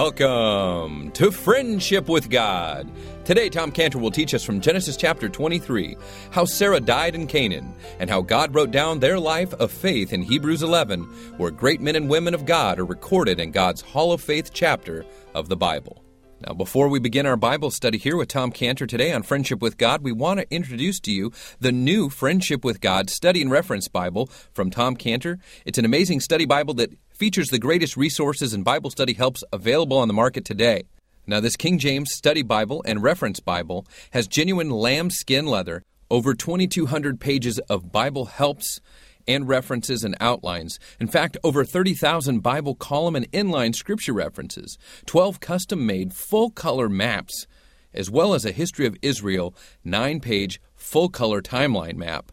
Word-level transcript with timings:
Welcome 0.00 1.10
to 1.10 1.32
Friendship 1.32 2.08
with 2.08 2.30
God. 2.30 2.88
Today, 3.24 3.48
Tom 3.48 3.72
Cantor 3.72 3.98
will 3.98 4.12
teach 4.12 4.32
us 4.32 4.44
from 4.44 4.60
Genesis 4.60 4.96
chapter 4.96 5.28
23 5.28 5.96
how 6.30 6.44
Sarah 6.44 6.78
died 6.78 7.16
in 7.16 7.26
Canaan 7.26 7.74
and 7.98 8.08
how 8.08 8.20
God 8.20 8.54
wrote 8.54 8.70
down 8.70 9.00
their 9.00 9.18
life 9.18 9.52
of 9.54 9.72
faith 9.72 10.12
in 10.12 10.22
Hebrews 10.22 10.62
11, 10.62 11.02
where 11.36 11.50
great 11.50 11.80
men 11.80 11.96
and 11.96 12.08
women 12.08 12.32
of 12.32 12.46
God 12.46 12.78
are 12.78 12.84
recorded 12.84 13.40
in 13.40 13.50
God's 13.50 13.80
Hall 13.80 14.12
of 14.12 14.20
Faith 14.20 14.52
chapter 14.54 15.04
of 15.34 15.48
the 15.48 15.56
Bible. 15.56 16.04
Now, 16.46 16.54
before 16.54 16.88
we 16.88 17.00
begin 17.00 17.26
our 17.26 17.36
Bible 17.36 17.72
study 17.72 17.98
here 17.98 18.16
with 18.16 18.28
Tom 18.28 18.52
Cantor 18.52 18.86
today 18.86 19.12
on 19.12 19.24
Friendship 19.24 19.60
with 19.60 19.76
God, 19.76 20.02
we 20.02 20.12
want 20.12 20.38
to 20.38 20.54
introduce 20.54 21.00
to 21.00 21.10
you 21.10 21.32
the 21.58 21.72
new 21.72 22.08
Friendship 22.08 22.64
with 22.64 22.80
God 22.80 23.10
Study 23.10 23.42
and 23.42 23.50
Reference 23.50 23.88
Bible 23.88 24.30
from 24.52 24.70
Tom 24.70 24.94
Cantor. 24.94 25.40
It's 25.64 25.78
an 25.78 25.84
amazing 25.84 26.20
study 26.20 26.46
Bible 26.46 26.74
that 26.74 26.92
features 27.18 27.48
the 27.48 27.58
greatest 27.58 27.96
resources 27.96 28.54
and 28.54 28.64
Bible 28.64 28.90
study 28.90 29.12
helps 29.12 29.42
available 29.52 29.98
on 29.98 30.06
the 30.06 30.14
market 30.14 30.44
today. 30.44 30.84
Now, 31.26 31.40
this 31.40 31.56
King 31.56 31.80
James 31.80 32.12
Study 32.14 32.42
Bible 32.42 32.80
and 32.86 33.02
Reference 33.02 33.40
Bible 33.40 33.84
has 34.12 34.28
genuine 34.28 34.70
lambskin 34.70 35.46
leather, 35.46 35.82
over 36.10 36.32
2,200 36.32 37.18
pages 37.18 37.58
of 37.68 37.90
Bible 37.90 38.26
helps 38.26 38.80
and 39.26 39.48
references 39.48 40.04
and 40.04 40.16
outlines. 40.20 40.78
In 41.00 41.08
fact, 41.08 41.36
over 41.42 41.64
30,000 41.64 42.38
Bible 42.38 42.76
column 42.76 43.16
and 43.16 43.30
inline 43.32 43.74
scripture 43.74 44.12
references, 44.12 44.78
12 45.06 45.40
custom 45.40 45.84
made 45.84 46.14
full 46.14 46.50
color 46.50 46.88
maps, 46.88 47.48
as 47.92 48.08
well 48.08 48.32
as 48.32 48.44
a 48.44 48.52
History 48.52 48.86
of 48.86 48.96
Israel 49.02 49.56
9 49.82 50.20
page 50.20 50.60
full 50.76 51.08
color 51.08 51.42
timeline 51.42 51.96
map, 51.96 52.30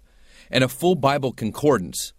and 0.52 0.64
a 0.64 0.70
full 0.70 0.94
Bible 0.94 1.34
concordance. 1.34 2.14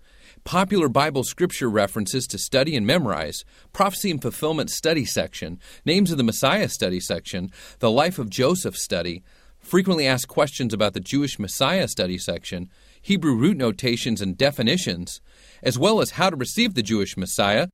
Popular 0.46 0.88
Bible 0.88 1.24
scripture 1.24 1.68
references 1.68 2.24
to 2.28 2.38
study 2.38 2.76
and 2.76 2.86
memorize, 2.86 3.44
prophecy 3.72 4.12
and 4.12 4.22
fulfillment 4.22 4.70
study 4.70 5.04
section, 5.04 5.58
names 5.84 6.12
of 6.12 6.18
the 6.18 6.22
Messiah 6.22 6.68
study 6.68 7.00
section, 7.00 7.50
the 7.80 7.90
life 7.90 8.20
of 8.20 8.30
Joseph 8.30 8.76
study, 8.76 9.24
frequently 9.58 10.06
asked 10.06 10.28
questions 10.28 10.72
about 10.72 10.94
the 10.94 11.00
Jewish 11.00 11.40
Messiah 11.40 11.88
study 11.88 12.16
section, 12.16 12.70
Hebrew 13.02 13.34
root 13.34 13.56
notations 13.56 14.20
and 14.20 14.38
definitions, 14.38 15.20
as 15.64 15.80
well 15.80 16.00
as 16.00 16.10
how 16.10 16.30
to 16.30 16.36
receive 16.36 16.74
the 16.74 16.82
Jewish 16.82 17.16
Messiah, 17.16 17.66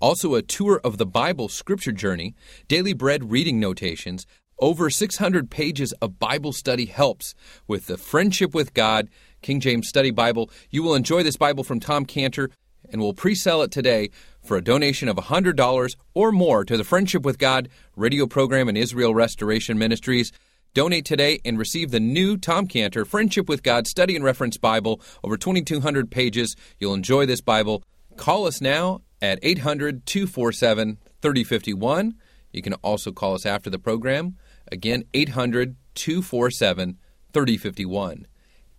also 0.00 0.36
a 0.36 0.42
tour 0.42 0.80
of 0.84 0.98
the 0.98 1.06
Bible 1.06 1.48
scripture 1.48 1.90
journey, 1.90 2.36
daily 2.68 2.92
bread 2.92 3.32
reading 3.32 3.58
notations, 3.58 4.24
over 4.60 4.88
600 4.88 5.50
pages 5.50 5.92
of 6.00 6.20
Bible 6.20 6.52
study 6.52 6.86
helps 6.86 7.34
with 7.66 7.86
the 7.86 7.98
Friendship 7.98 8.54
with 8.54 8.72
God 8.72 9.08
King 9.44 9.60
James 9.60 9.86
Study 9.86 10.10
Bible. 10.10 10.50
You 10.70 10.82
will 10.82 10.94
enjoy 10.94 11.22
this 11.22 11.36
Bible 11.36 11.64
from 11.64 11.78
Tom 11.78 12.06
Cantor 12.06 12.50
and 12.90 13.00
we'll 13.00 13.12
pre-sell 13.12 13.60
it 13.60 13.70
today 13.70 14.08
for 14.42 14.56
a 14.56 14.64
donation 14.64 15.06
of 15.06 15.16
$100 15.16 15.96
or 16.14 16.32
more 16.32 16.64
to 16.64 16.76
the 16.78 16.82
Friendship 16.82 17.24
with 17.24 17.38
God 17.38 17.68
radio 17.94 18.26
program 18.26 18.68
and 18.70 18.78
Israel 18.78 19.14
Restoration 19.14 19.78
Ministries. 19.78 20.32
Donate 20.72 21.04
today 21.04 21.40
and 21.44 21.58
receive 21.58 21.90
the 21.90 22.00
new 22.00 22.38
Tom 22.38 22.66
Cantor 22.66 23.04
Friendship 23.04 23.46
with 23.46 23.62
God 23.62 23.86
Study 23.86 24.16
and 24.16 24.24
Reference 24.24 24.56
Bible, 24.56 25.00
over 25.22 25.36
2,200 25.36 26.10
pages. 26.10 26.56
You'll 26.78 26.94
enjoy 26.94 27.26
this 27.26 27.42
Bible. 27.42 27.84
Call 28.16 28.46
us 28.46 28.62
now 28.62 29.02
at 29.20 29.38
800 29.42 30.06
247 30.06 30.98
3051. 31.20 32.14
You 32.50 32.62
can 32.62 32.74
also 32.74 33.12
call 33.12 33.34
us 33.34 33.44
after 33.44 33.68
the 33.68 33.78
program. 33.78 34.36
Again, 34.72 35.04
800 35.12 35.76
247 35.94 36.98
3051. 37.34 38.26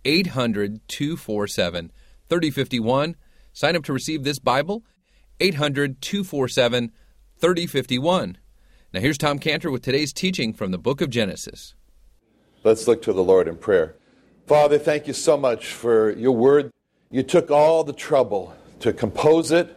800 0.06 0.80
247 0.88 1.92
3051. 2.28 3.16
Sign 3.52 3.76
up 3.76 3.84
to 3.84 3.92
receive 3.92 4.22
this 4.24 4.38
Bible. 4.38 4.84
800 5.40 6.00
247 6.00 6.92
3051. 7.38 8.38
Now, 8.94 9.00
here's 9.00 9.18
Tom 9.18 9.38
Cantor 9.38 9.70
with 9.70 9.82
today's 9.82 10.12
teaching 10.12 10.54
from 10.54 10.70
the 10.70 10.78
book 10.78 11.00
of 11.00 11.10
Genesis. 11.10 11.74
Let's 12.64 12.88
look 12.88 13.02
to 13.02 13.12
the 13.12 13.22
Lord 13.22 13.48
in 13.48 13.56
prayer. 13.56 13.96
Father, 14.46 14.78
thank 14.78 15.06
you 15.06 15.12
so 15.12 15.36
much 15.36 15.66
for 15.66 16.12
your 16.12 16.32
word. 16.32 16.70
You 17.10 17.22
took 17.22 17.50
all 17.50 17.84
the 17.84 17.92
trouble 17.92 18.54
to 18.80 18.92
compose 18.92 19.50
it, 19.50 19.76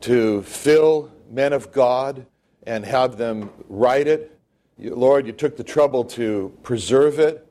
to 0.00 0.42
fill 0.42 1.12
men 1.30 1.52
of 1.52 1.70
God 1.70 2.26
and 2.66 2.84
have 2.84 3.18
them 3.18 3.50
write 3.68 4.08
it. 4.08 4.38
You, 4.78 4.94
Lord, 4.94 5.26
you 5.26 5.32
took 5.32 5.56
the 5.56 5.64
trouble 5.64 6.04
to 6.04 6.56
preserve 6.62 7.18
it, 7.18 7.45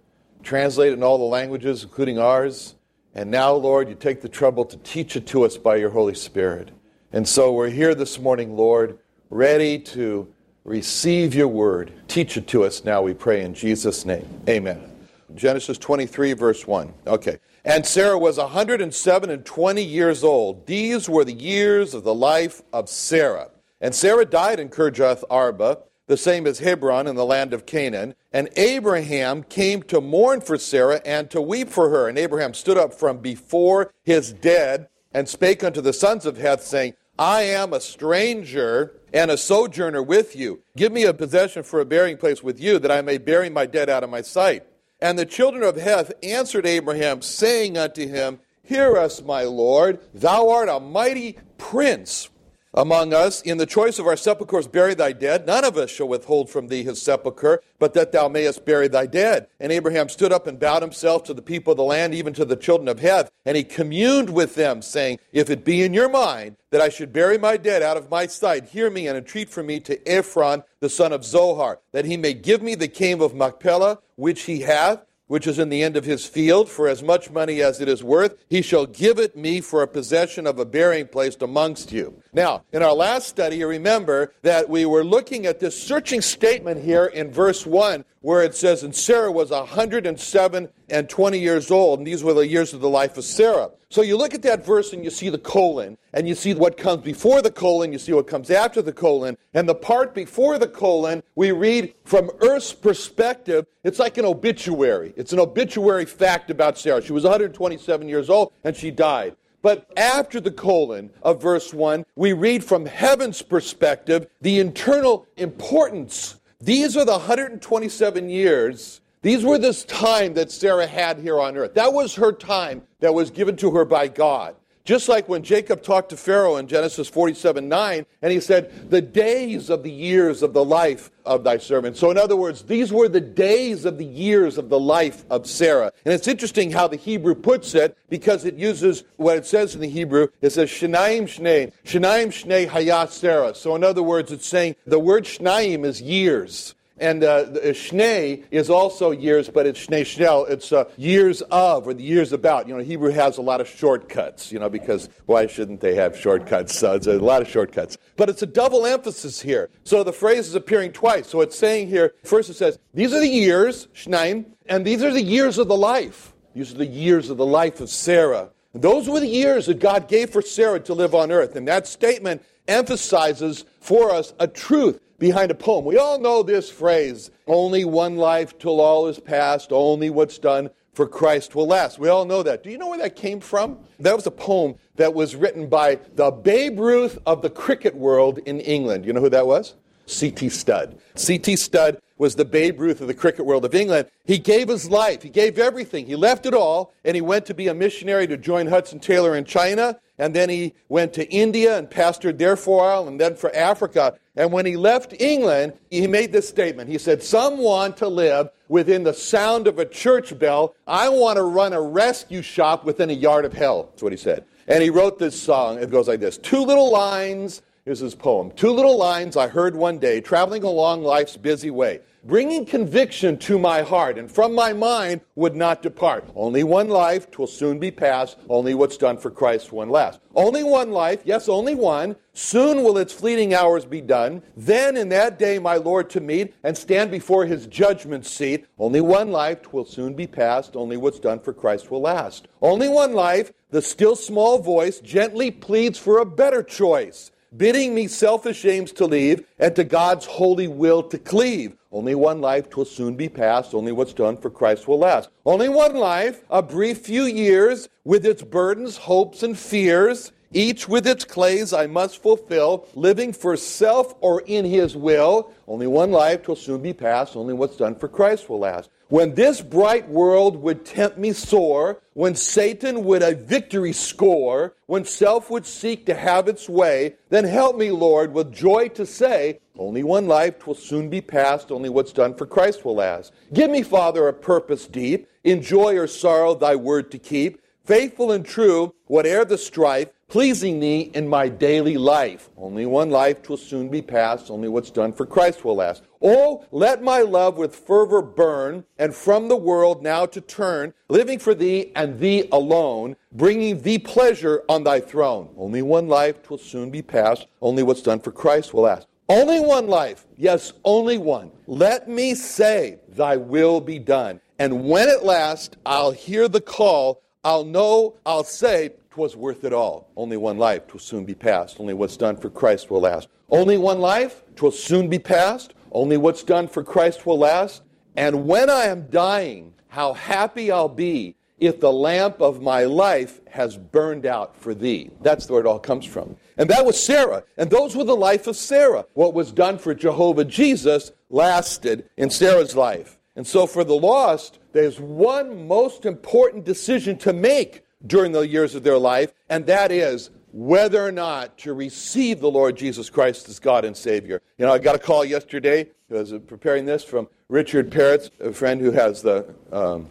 translate 0.46 0.94
in 0.94 1.04
all 1.04 1.18
the 1.18 1.24
languages, 1.24 1.84
including 1.84 2.20
ours. 2.20 2.76
And 3.14 3.32
now, 3.32 3.54
Lord, 3.54 3.90
you 3.90 3.96
take 3.96 4.22
the 4.22 4.30
trouble 4.30 4.64
to 4.66 4.78
teach 4.78 5.16
it 5.16 5.26
to 5.28 5.44
us 5.44 5.58
by 5.58 5.78
your 5.78 5.90
Holy 5.90 6.14
Spirit. 6.14 6.72
And 7.12 7.28
so 7.28 7.52
we're 7.52 7.70
here 7.70 7.96
this 7.96 8.20
morning, 8.20 8.56
Lord, 8.56 9.00
ready 9.30 9.80
to 9.80 10.32
receive 10.64 11.34
your 11.34 11.48
word. 11.48 11.92
Teach 12.08 12.38
it 12.38 12.48
to 12.48 12.64
us 12.64 12.84
now, 12.84 13.02
we 13.02 13.14
pray 13.14 13.42
in 13.42 13.54
Jesus' 13.54 14.06
name. 14.06 14.28
Amen. 14.48 14.92
Genesis 15.34 15.78
23, 15.78 16.34
verse 16.34 16.68
1. 16.68 16.94
Okay. 17.08 17.40
And 17.64 17.86
Sarah 17.86 18.18
was 18.18 18.38
107 18.38 19.30
and 19.30 19.46
20 19.46 19.84
years 19.84 20.24
old. 20.24 20.68
These 20.68 21.10
were 21.10 21.26
the 21.26 21.34
years 21.34 21.94
of 21.94 22.04
the 22.04 22.14
life 22.14 22.62
of 22.72 22.90
Sarah. 22.90 23.50
And 23.82 23.94
Sarah 23.94 24.26
died 24.26 24.60
in 24.60 24.70
Kirjath 24.70 25.24
Arba, 25.30 25.80
the 26.08 26.18
same 26.18 26.46
as 26.46 26.60
Hebron 26.60 27.08
in 27.08 27.16
the 27.16 27.26
land 27.26 27.54
of 27.54 27.66
Canaan. 27.66 28.16
And 28.32 28.50
Abraham 28.56 29.44
came 29.44 29.84
to 29.84 30.02
mourn 30.02 30.42
for 30.42 30.58
Sarah 30.58 31.02
and 31.06 31.30
to 31.32 31.42
weep 31.42 31.70
for 31.70 31.90
her. 31.90 32.08
And 32.08 32.18
Abraham 32.18 32.54
stood 32.54 32.78
up 32.78 32.94
from 32.94 33.18
before 33.20 33.92
his 34.04 34.32
dead 34.34 34.88
and 35.14 35.28
spake 35.30 35.64
unto 35.64 35.82
the 35.82 35.94
sons 35.94 36.26
of 36.26 36.38
Heth, 36.38 36.64
saying, 36.64 36.94
I 37.18 37.44
am 37.44 37.72
a 37.72 37.80
stranger 37.80 38.94
and 39.14 39.32
a 39.32 39.38
sojourner 39.38 40.04
with 40.04 40.36
you. 40.36 40.62
Give 40.76 40.92
me 40.92 41.06
a 41.06 41.14
possession 41.14 41.64
for 41.64 41.80
a 41.80 41.86
burying 41.86 42.18
place 42.18 42.44
with 42.44 42.60
you, 42.60 42.80
that 42.80 42.92
I 42.92 43.02
may 43.02 43.18
bury 43.18 43.50
my 43.50 43.66
dead 43.66 43.90
out 43.90 44.04
of 44.04 44.10
my 44.10 44.22
sight. 44.22 44.66
And 45.00 45.18
the 45.18 45.26
children 45.26 45.64
of 45.64 45.78
Heth 45.78 46.12
answered 46.22 46.66
Abraham, 46.66 47.22
saying 47.22 47.78
unto 47.78 48.08
him, 48.08 48.40
Hear 48.64 48.98
us, 48.98 49.22
my 49.22 49.44
Lord, 49.44 50.00
thou 50.14 50.50
art 50.50 50.68
a 50.68 50.80
mighty 50.80 51.38
prince 51.58 52.30
among 52.76 53.14
us. 53.14 53.42
In 53.42 53.58
the 53.58 53.66
choice 53.66 53.98
of 53.98 54.06
our 54.06 54.18
sepulchres, 54.18 54.68
bury 54.68 54.94
thy 54.94 55.14
dead. 55.14 55.48
None 55.48 55.64
of 55.64 55.78
us 55.78 55.90
shall 55.90 56.08
withhold 56.08 56.50
from 56.50 56.68
thee 56.68 56.84
his 56.84 57.02
sepulchre, 57.02 57.62
but 57.80 57.94
that 57.94 58.12
thou 58.12 58.28
mayest 58.28 58.66
bury 58.66 58.88
thy 58.88 59.06
dead. 59.06 59.48
And 59.60 59.72
Abraham 59.72 60.10
stood 60.10 60.32
up 60.32 60.46
and 60.46 60.60
bowed 60.60 60.82
himself 60.82 61.24
to 61.24 61.34
the 61.34 61.42
people 61.42 61.72
of 61.72 61.78
the 61.78 61.84
land, 61.84 62.14
even 62.14 62.34
to 62.34 62.46
the 62.46 62.56
children 62.56 62.88
of 62.88 63.00
Heth. 63.00 63.32
And 63.46 63.56
he 63.56 63.64
communed 63.64 64.30
with 64.30 64.56
them, 64.56 64.82
saying, 64.82 65.20
If 65.32 65.50
it 65.50 65.66
be 65.66 65.82
in 65.82 65.94
your 65.94 66.10
mind 66.10 66.58
that 66.72 66.82
I 66.82 66.90
should 66.90 67.14
bury 67.14 67.38
my 67.38 67.58
dead 67.58 67.82
out 67.82 67.98
of 67.98 68.12
my 68.12 68.28
sight, 68.28 68.66
hear 68.66 68.90
me 68.90 69.08
and 69.08 69.18
entreat 69.18 69.50
for 69.50 69.64
me 69.64 69.80
to 69.82 70.08
Ephron, 70.08 70.64
the 70.82 70.90
son 70.90 71.14
of 71.14 71.24
Zohar, 71.24 71.80
that 71.94 72.06
he 72.06 72.18
may 72.18 72.34
give 72.34 72.62
me 72.62 72.76
the 72.76 72.88
cave 72.88 73.22
of 73.22 73.34
Machpelah, 73.34 74.00
which 74.16 74.44
he 74.44 74.62
hath 74.62 75.06
which 75.28 75.48
is 75.48 75.60
in 75.60 75.70
the 75.70 75.84
end 75.84 75.98
of 75.98 76.06
his 76.06 76.26
field, 76.26 76.70
for 76.70 76.88
as 76.88 77.02
much 77.02 77.32
money 77.32 77.62
as 77.62 77.82
it 77.82 77.88
is 77.88 78.04
worth, 78.04 78.38
he 78.50 78.62
shall 78.62 78.86
give 78.86 79.20
it 79.20 79.36
me 79.36 79.62
for 79.62 79.82
a 79.82 79.88
possession 79.88 80.46
of 80.46 80.60
a 80.60 80.66
burying 80.66 81.08
place 81.08 81.36
amongst 81.42 81.92
you. 81.92 82.22
Now, 82.34 82.64
in 82.72 82.84
our 82.84 82.94
last 82.94 83.28
study, 83.28 83.58
you 83.58 83.68
remember 83.68 84.34
that 84.42 84.70
we 84.70 84.86
were 84.86 85.04
looking 85.04 85.46
at 85.46 85.60
this 85.60 85.82
searching 85.82 86.22
statement 86.22 86.84
here 86.84 87.06
in 87.06 87.32
verse 87.32 87.66
1, 87.66 88.06
where 88.22 88.44
it 88.44 88.56
says, 88.56 88.84
And 88.84 88.96
Sarah 88.96 89.32
was 89.32 89.52
107 89.52 90.70
and 90.90 91.10
20 91.10 91.40
years 91.40 91.72
old, 91.72 92.00
and 92.00 92.08
these 92.08 92.24
were 92.24 92.34
the 92.34 92.48
years 92.48 92.74
of 92.74 92.82
the 92.82 92.90
life 92.90 93.18
of 93.18 93.24
Sarah. 93.24 93.72
So 93.96 94.02
you 94.02 94.18
look 94.18 94.34
at 94.34 94.42
that 94.42 94.66
verse 94.66 94.92
and 94.92 95.06
you 95.06 95.10
see 95.10 95.30
the 95.30 95.38
colon, 95.38 95.98
and 96.12 96.28
you 96.28 96.36
see 96.36 96.54
what 96.54 96.76
comes 96.76 97.02
before 97.02 97.42
the 97.42 97.50
colon, 97.50 97.94
you 97.94 97.98
see 97.98 98.12
what 98.12 98.28
comes 98.28 98.52
after 98.52 98.82
the 98.82 98.92
colon, 98.92 99.38
and 99.54 99.70
the 99.70 99.74
part 99.74 100.14
before 100.14 100.60
the 100.60 100.68
colon, 100.68 101.24
we 101.36 101.54
read 101.54 101.94
from 102.04 102.30
Earth's 102.42 102.74
perspective, 102.74 103.66
it's 103.86 103.98
like 103.98 104.18
an 104.18 104.26
obituary. 104.26 105.14
It's 105.16 105.32
an 105.32 105.40
obituary 105.40 106.04
fact 106.04 106.52
about 106.52 106.78
Sarah. 106.78 107.02
She 107.02 107.14
was 107.14 107.24
127 107.24 108.10
years 108.10 108.30
old, 108.30 108.52
and 108.66 108.76
she 108.76 108.92
died. 108.92 109.38
But 109.62 109.90
after 109.96 110.42
the 110.42 110.52
colon 110.52 111.10
of 111.24 111.42
verse 111.42 111.74
1, 111.74 112.06
we 112.18 112.34
read 112.34 112.66
from 112.66 112.88
heaven's 112.88 113.42
perspective 113.42 114.28
the 114.42 114.60
internal 114.60 115.26
importance. 115.38 116.42
These 116.60 116.98
are 116.98 117.06
the 117.06 117.14
127 117.14 118.30
years 118.30 119.00
these 119.26 119.44
were 119.44 119.58
this 119.58 119.84
time 119.86 120.36
that 120.36 120.52
Sarah 120.52 120.86
had 120.86 121.18
here 121.18 121.40
on 121.40 121.58
earth. 121.58 121.74
That 121.74 121.94
was 121.94 122.14
her 122.14 122.32
time 122.32 122.84
that 123.00 123.12
was 123.12 123.32
given 123.32 123.56
to 123.56 123.72
her 123.72 123.84
by 123.84 124.08
God. 124.08 124.56
Just 124.84 125.10
like 125.10 125.28
when 125.28 125.42
Jacob 125.42 125.82
talked 125.82 126.10
to 126.10 126.16
Pharaoh 126.16 126.58
in 126.58 126.68
Genesis 126.68 127.08
47 127.08 127.68
9, 127.68 128.06
and 128.22 128.32
he 128.32 128.40
said, 128.40 128.92
The 128.92 129.02
days 129.02 129.72
of 129.72 129.82
the 129.82 129.90
years 129.92 130.44
of 130.44 130.54
the 130.54 130.64
life 130.64 131.10
of 131.26 131.44
thy 131.44 131.58
servant. 131.58 131.98
So, 131.98 132.12
in 132.12 132.20
other 132.20 132.36
words, 132.36 132.62
these 132.62 132.94
were 132.94 133.10
the 133.10 133.20
days 133.20 133.84
of 133.84 133.98
the 133.98 134.06
years 134.06 134.60
of 134.60 134.70
the 134.70 134.80
life 134.80 135.26
of 135.32 135.48
Sarah. 135.48 135.92
And 136.06 136.14
it's 136.14 136.28
interesting 136.28 136.70
how 136.70 136.88
the 136.88 136.96
Hebrew 136.96 137.34
puts 137.34 137.74
it 137.74 137.98
because 138.10 138.46
it 138.46 138.54
uses 138.54 139.06
what 139.16 139.38
it 139.38 139.48
says 139.48 139.74
in 139.74 139.82
the 139.82 139.90
Hebrew. 139.90 140.28
It 140.42 140.52
says, 140.52 140.70
Shnaim 140.70 141.24
Shnei. 141.24 141.72
Shnaim 141.84 142.28
Shnei 142.28 142.70
Hayat 142.70 143.10
Sarah. 143.10 143.56
So, 143.56 143.76
in 143.76 143.84
other 143.84 144.04
words, 144.04 144.32
it's 144.32 144.46
saying 144.46 144.76
the 144.86 145.00
word 145.00 145.24
Shnaim 145.24 145.84
is 145.84 146.00
years. 146.00 146.76
And 146.98 147.24
uh, 147.26 147.48
Shnei 147.48 148.46
is 148.52 148.70
also 148.70 149.12
years, 149.12 149.50
but 149.50 149.66
it's 149.66 149.86
Shnei 149.86 150.02
Shnel. 150.02 150.50
It's 150.50 150.72
uh, 150.72 150.86
years 150.96 151.42
of 151.44 151.88
or 151.88 151.94
the 151.94 152.04
years 152.04 152.32
about. 152.32 152.68
You 152.68 152.76
know, 152.76 152.82
Hebrew 152.82 153.12
has 153.12 153.38
a 153.38 153.42
lot 153.42 153.60
of 153.60 153.68
shortcuts, 153.68 154.52
you 154.52 154.60
know, 154.60 154.70
because 154.70 155.10
why 155.26 155.48
shouldn't 155.48 155.82
they 155.82 155.96
have 155.96 156.18
shortcuts? 156.18 156.78
So 156.78 156.94
it's 156.94 157.08
a 157.08 157.20
lot 157.20 157.42
of 157.42 157.50
shortcuts. 157.50 157.98
But 158.16 158.30
it's 158.30 158.42
a 158.44 158.48
double 158.48 158.86
emphasis 158.86 159.42
here. 159.42 159.70
So 159.84 160.04
the 160.04 160.14
phrase 160.14 160.48
is 160.48 160.56
appearing 160.56 160.94
twice. 160.94 161.28
So 161.28 161.42
it's 161.42 161.58
saying 161.58 161.90
here, 161.90 162.14
first 162.24 162.50
it 162.50 162.54
says, 162.54 162.80
these 162.94 163.14
are 163.14 163.20
the 163.20 163.28
years, 163.28 163.88
Shnaim, 163.94 164.46
and 164.68 164.86
these 164.86 165.04
are 165.04 165.12
the 165.12 165.22
years 165.22 165.58
of 165.58 165.68
the 165.68 165.78
life. 165.78 166.34
These 166.54 166.74
are 166.74 166.78
the 166.78 166.86
years 166.86 167.30
of 167.30 167.36
the 167.36 167.46
life 167.46 167.82
of 167.82 167.90
Sarah. 167.90 168.52
Those 168.74 169.10
were 169.10 169.20
the 169.20 169.28
years 169.28 169.66
that 169.66 169.80
God 169.80 170.08
gave 170.08 170.30
for 170.30 170.42
Sarah 170.42 170.80
to 170.82 170.94
live 170.94 171.14
on 171.14 171.32
earth. 171.32 171.58
And 171.58 171.68
that 171.68 171.88
statement 171.88 172.42
emphasizes 172.68 173.66
for 173.80 174.12
us 174.12 174.34
a 174.40 174.48
truth 174.48 175.00
behind 175.18 175.52
a 175.52 175.56
poem. 175.56 175.86
We 175.86 175.98
all 175.98 176.20
know 176.20 176.44
this 176.44 176.70
phrase 176.70 177.32
only 177.48 177.86
one 177.86 178.18
life 178.18 178.58
till 178.58 178.82
all 178.82 179.08
is 179.08 179.20
past, 179.20 179.72
only 179.72 180.10
what's 180.10 180.38
done 180.38 180.70
for 180.94 181.08
Christ 181.08 181.56
will 181.56 181.68
last. 181.68 182.00
We 182.00 182.10
all 182.10 182.26
know 182.26 182.42
that. 182.44 182.64
Do 182.64 182.70
you 182.70 182.78
know 182.78 182.90
where 182.90 183.00
that 183.00 183.16
came 183.16 183.40
from? 183.40 183.80
That 184.00 184.16
was 184.16 184.26
a 184.26 184.32
poem 184.32 184.76
that 184.96 185.14
was 185.14 185.36
written 185.36 185.68
by 185.68 186.00
the 186.16 186.32
Babe 186.32 186.80
Ruth 186.80 187.18
of 187.26 187.42
the 187.42 187.50
cricket 187.50 187.96
world 187.96 188.40
in 188.40 188.62
England. 188.62 189.06
You 189.06 189.14
know 189.14 189.22
who 189.22 189.30
that 189.30 189.46
was? 189.46 189.76
C.T. 190.08 190.50
Studd. 190.50 191.00
C.T. 191.16 191.56
Studd 191.58 192.00
was 192.18 192.36
the 192.36 192.46
Babe 192.46 192.80
Ruth 192.80 193.02
of 193.02 193.08
the 193.08 193.14
cricket 193.14 193.46
world 193.46 193.66
of 193.66 193.76
England. 193.76 194.08
He 194.24 194.38
gave 194.38 194.70
his 194.70 194.90
life, 194.90 195.22
he 195.22 195.30
gave 195.30 195.60
everything. 195.60 196.06
He 196.06 196.16
left 196.16 196.46
it 196.46 196.54
all, 196.54 196.94
and 197.04 197.16
he 197.16 197.22
went 197.22 197.46
to 197.48 197.54
be 197.54 197.68
a 197.68 197.74
missionary 197.74 198.26
to 198.28 198.38
join 198.38 198.68
Hudson 198.68 199.00
Taylor 199.00 199.36
in 199.36 199.44
China. 199.44 200.00
And 200.18 200.34
then 200.34 200.50
he 200.50 200.74
went 200.88 201.14
to 201.14 201.30
India 201.30 201.78
and 201.78 201.90
pastored 201.90 202.38
there 202.38 202.56
for 202.56 202.80
a 202.80 202.88
while, 202.88 203.08
and 203.08 203.20
then 203.20 203.36
for 203.36 203.54
Africa. 203.56 204.18
And 204.36 204.52
when 204.52 204.66
he 204.66 204.78
left 204.78 205.20
England, 205.22 205.74
he 205.90 206.08
made 206.08 206.32
this 206.32 206.48
statement. 206.48 206.90
He 206.90 206.98
said, 206.98 207.22
Some 207.22 207.58
want 207.58 207.98
to 207.98 208.08
live 208.08 208.50
within 208.70 209.04
the 209.04 209.14
sound 209.14 209.68
of 209.68 209.80
a 209.80 209.86
church 209.86 210.38
bell. 210.40 210.76
I 210.88 211.10
want 211.10 211.38
to 211.38 211.44
run 211.44 211.74
a 211.74 211.82
rescue 211.82 212.42
shop 212.42 212.86
within 212.86 213.10
a 213.10 213.14
yard 213.14 213.46
of 213.46 213.54
hell. 213.54 213.84
That's 213.92 214.04
what 214.04 214.14
he 214.14 214.18
said. 214.18 214.46
And 214.68 214.82
he 214.82 214.90
wrote 214.90 215.20
this 215.20 215.40
song. 215.40 215.80
It 215.80 215.92
goes 215.92 216.08
like 216.08 216.20
this 216.20 216.38
Two 216.38 216.64
little 216.64 216.92
lines 216.92 217.62
Here's 217.86 218.00
his 218.00 218.16
poem. 218.16 218.50
Two 218.56 218.72
little 218.72 218.98
lines 218.98 219.38
I 219.38 219.48
heard 219.48 219.76
one 219.76 220.00
day, 220.00 220.20
traveling 220.20 220.64
along 220.64 221.04
life's 221.04 221.38
busy 221.38 221.70
way, 221.70 222.00
bringing 222.26 222.66
conviction 222.66 223.38
to 223.38 223.60
my 223.60 223.84
heart, 223.84 224.18
and 224.18 224.32
from 224.32 224.56
my 224.56 224.74
mind 224.74 225.22
would 225.36 225.56
not 225.56 225.84
depart. 225.84 226.28
Only 226.36 226.64
one 226.64 226.90
life, 226.90 227.30
twill 227.30 227.48
soon 227.48 227.78
be 227.78 227.92
past. 227.92 228.38
Only 228.50 228.74
what's 228.74 228.98
done 228.98 229.18
for 229.18 229.30
Christ 229.30 229.72
one 229.72 229.90
last. 229.90 230.20
Only 230.34 230.64
one 230.64 230.92
life, 230.92 231.22
yes, 231.24 231.48
only 231.48 231.76
one. 231.76 232.16
Soon 232.34 232.84
will 232.84 232.98
its 232.98 233.14
fleeting 233.14 233.54
hours 233.54 233.86
be 233.86 234.02
done. 234.02 234.42
Then 234.58 234.98
in 234.98 235.10
that 235.10 235.38
day 235.38 235.60
my 235.60 235.78
Lord 235.78 236.10
to 236.12 236.20
meet 236.20 236.56
and 236.64 236.76
stand 236.76 237.12
before 237.12 237.46
his 237.46 237.68
judgment 237.68 238.26
seat. 238.26 238.66
Only 238.78 239.02
one 239.02 239.32
life, 239.32 239.62
twill 239.62 239.86
soon 239.86 240.16
be 240.16 240.28
past. 240.28 240.76
Only 240.76 240.98
what's 240.98 241.20
done 241.20 241.40
for 241.40 241.54
Christ 241.54 241.92
will 241.92 242.02
last. 242.02 242.48
Only 242.62 242.90
one 242.90 243.14
life, 243.14 243.54
the 243.70 243.82
still 243.82 244.16
small 244.16 244.60
voice 244.60 245.00
gently 245.00 245.52
pleads 245.52 246.00
for 246.00 246.18
a 246.18 246.26
better 246.26 246.64
choice 246.64 247.32
bidding 247.58 247.96
me 247.96 248.08
selfish 248.08 248.66
aims 248.66 248.92
to 248.94 249.06
leave 249.06 249.46
and 249.60 249.76
to 249.76 249.84
God's 249.84 250.26
holy 250.26 250.68
will 250.68 251.04
to 251.04 251.18
cleave. 251.18 251.78
Only 251.96 252.14
one 252.14 252.42
life 252.42 252.70
twill 252.70 252.84
soon 252.86 253.16
be 253.16 253.30
past, 253.30 253.74
only 253.74 253.94
what's 253.94 254.12
done 254.12 254.36
for 254.36 254.50
Christ 254.50 254.86
will 254.86 255.00
last. 255.00 255.30
Only 255.46 255.70
one 255.70 255.96
life, 255.96 256.44
a 256.50 256.62
brief 256.62 256.98
few 256.98 257.24
years, 257.24 257.88
with 258.04 258.26
its 258.26 258.42
burdens, 258.42 258.98
hopes, 258.98 259.44
and 259.44 259.58
fears, 259.58 260.34
each 260.52 260.90
with 260.90 261.08
its 261.08 261.24
clays 261.24 261.72
I 261.72 261.88
must 261.88 262.22
fulfill, 262.22 262.86
living 262.96 263.32
for 263.32 263.56
self 263.56 264.14
or 264.20 264.42
in 264.42 264.66
his 264.66 264.98
will. 264.98 265.54
Only 265.70 265.88
one 265.88 266.12
life 266.12 266.44
twill 266.44 266.58
soon 266.58 266.82
be 266.82 266.92
past, 266.92 267.38
only 267.38 267.54
what's 267.54 267.78
done 267.78 267.96
for 267.96 268.10
Christ 268.10 268.50
will 268.50 268.60
last. 268.60 268.90
When 269.08 269.34
this 269.34 269.62
bright 269.62 270.10
world 270.10 270.58
would 270.58 270.84
tempt 270.84 271.18
me 271.18 271.32
sore, 271.32 272.02
when 272.14 272.36
Satan 272.36 273.06
would 273.06 273.24
a 273.24 273.36
victory 273.36 273.94
score, 273.94 274.74
when 274.88 275.06
self 275.06 275.50
would 275.50 275.66
seek 275.66 276.06
to 276.08 276.14
have 276.14 276.50
its 276.50 276.68
way, 276.68 277.16
then 277.30 277.46
help 277.46 277.78
me, 277.78 277.92
Lord, 277.92 278.34
with 278.34 278.52
joy 278.52 278.90
to 278.90 279.06
say, 279.06 279.60
only 279.78 280.04
one 280.04 280.28
life 280.28 280.60
twill 280.60 280.76
soon 280.76 281.10
be 281.10 281.22
past, 281.22 281.72
only 281.72 281.90
what's 281.90 282.14
done 282.14 282.36
for 282.36 282.46
Christ 282.46 282.86
will 282.86 282.96
last. 282.96 283.34
Give 283.54 283.70
me, 283.70 283.84
Father, 283.84 284.28
a 284.28 284.34
purpose 284.34 284.88
deep, 284.88 285.28
in 285.44 285.62
joy 285.62 285.98
or 285.98 286.08
sorrow 286.08 286.56
thy 286.56 286.76
word 286.76 287.12
to 287.12 287.20
keep, 287.20 287.62
faithful 287.84 288.32
and 288.32 288.46
true, 288.46 288.94
whate'er 289.08 289.46
the 289.46 289.58
strife, 289.58 290.10
pleasing 290.28 290.80
thee 290.80 291.12
in 291.14 291.28
my 291.28 291.48
daily 291.48 291.98
life. 291.98 292.50
Only 292.58 292.86
one 292.86 293.12
life 293.12 293.44
twill 293.44 293.58
soon 293.58 293.90
be 293.90 294.02
past, 294.02 294.50
only 294.50 294.68
what's 294.68 294.90
done 294.90 295.14
for 295.14 295.26
Christ 295.26 295.64
will 295.64 295.76
last. 295.76 296.04
Oh, 296.22 296.66
let 296.72 297.04
my 297.04 297.20
love 297.20 297.58
with 297.58 297.76
fervor 297.76 298.24
burn, 298.24 298.86
and 298.98 299.14
from 299.14 299.48
the 299.48 299.56
world 299.56 300.02
now 300.02 300.26
to 300.26 300.42
turn, 300.42 300.94
living 301.10 301.38
for 301.38 301.54
thee 301.54 301.92
and 301.96 302.20
thee 302.20 302.48
alone, 302.52 303.16
bringing 303.32 303.82
thee 303.82 304.00
pleasure 304.00 304.64
on 304.68 304.84
thy 304.84 305.00
throne. 305.00 305.54
Only 305.56 305.84
one 305.84 306.08
life 306.08 306.42
twill 306.42 306.58
soon 306.58 306.90
be 306.90 307.04
past, 307.04 307.46
only 307.62 307.84
what's 307.84 308.02
done 308.02 308.20
for 308.20 308.32
Christ 308.32 308.74
will 308.74 308.84
last. 308.84 309.08
Only 309.28 309.60
one 309.60 309.88
life, 309.88 310.28
yes, 310.38 310.74
only 310.84 311.18
one. 311.18 311.52
Let 311.66 312.08
me 312.08 312.36
say, 312.36 313.00
Thy 313.10 313.38
will 313.38 313.82
be 313.82 313.98
done. 313.98 314.40
And 314.60 314.88
when 314.88 315.10
at 315.10 315.26
last 315.26 315.78
I'll 315.84 316.12
hear 316.12 316.48
the 316.48 316.62
call, 316.62 317.24
I'll 317.44 317.66
know, 317.66 318.16
I'll 318.24 318.44
say, 318.44 318.92
'twas 319.10 319.36
worth 319.36 319.64
it 319.64 319.74
all. 319.74 320.12
Only 320.16 320.38
one 320.38 320.60
life, 320.60 320.86
'twill 320.88 321.00
soon 321.00 321.26
be 321.26 321.34
past. 321.34 321.78
Only 321.80 321.96
what's 321.96 322.18
done 322.18 322.38
for 322.38 322.52
Christ 322.52 322.92
will 322.92 323.02
last. 323.02 323.28
Only 323.50 323.80
one 323.80 324.00
life, 324.00 324.44
'twill 324.56 324.72
soon 324.72 325.10
be 325.10 325.20
past. 325.20 325.74
Only 325.92 326.18
what's 326.18 326.44
done 326.44 326.68
for 326.68 326.84
Christ 326.84 327.26
will 327.26 327.40
last. 327.40 327.82
And 328.16 328.46
when 328.46 328.70
I 328.70 328.86
am 328.86 329.08
dying, 329.10 329.74
how 329.88 330.14
happy 330.14 330.72
I'll 330.72 330.88
be 330.88 331.36
if 331.58 331.80
the 331.80 331.92
lamp 331.92 332.42
of 332.42 332.62
my 332.62 332.84
life 332.84 333.42
has 333.50 333.78
burned 333.78 334.26
out 334.26 334.56
for 334.56 334.76
thee. 334.76 335.10
That's 335.22 335.50
where 335.50 335.62
it 335.62 335.66
all 335.66 335.80
comes 335.80 336.06
from. 336.06 336.36
And 336.58 336.70
that 336.70 336.86
was 336.86 337.02
Sarah. 337.02 337.44
And 337.58 337.70
those 337.70 337.96
were 337.96 338.04
the 338.04 338.16
life 338.16 338.48
of 338.48 338.56
Sarah. 338.56 339.06
What 339.14 339.34
was 339.34 339.52
done 339.52 339.78
for 339.78 339.94
Jehovah 339.94 340.46
Jesus 340.46 341.12
lasted 341.30 342.10
in 342.18 342.30
Sarah's 342.30 342.76
life. 342.76 343.20
And 343.36 343.46
so 343.46 343.68
for 343.68 343.84
the 343.84 343.96
lost, 343.96 344.60
there's 344.72 345.00
one 345.00 345.68
most 345.68 346.06
important 346.06 346.64
decision 346.64 347.18
to 347.20 347.34
make 347.34 347.84
during 348.06 348.32
the 348.32 348.48
years 348.48 348.76
of 348.76 348.84
their 348.84 348.98
life, 348.98 349.34
and 349.50 349.66
that 349.66 349.92
is 349.92 350.30
whether 350.52 351.06
or 351.06 351.12
not 351.12 351.58
to 351.58 351.74
receive 351.74 352.40
the 352.40 352.52
Lord 352.52 352.78
Jesus 352.78 353.10
Christ 353.10 353.50
as 353.50 353.60
God 353.60 353.84
and 353.84 353.98
Savior. 353.98 354.42
You 354.58 354.66
know, 354.66 354.72
I 354.72 354.80
got 354.80 354.96
a 354.96 355.00
call 355.00 355.26
yesterday, 355.26 355.90
I 356.10 356.14
was 356.14 356.34
preparing 356.48 356.86
this 356.86 357.04
from 357.04 357.28
Richard 357.48 357.92
Peretz, 357.92 358.32
a 358.40 358.52
friend 358.52 358.82
who 358.82 358.90
has 358.90 359.22
the 359.22 359.46
um, 359.72 360.08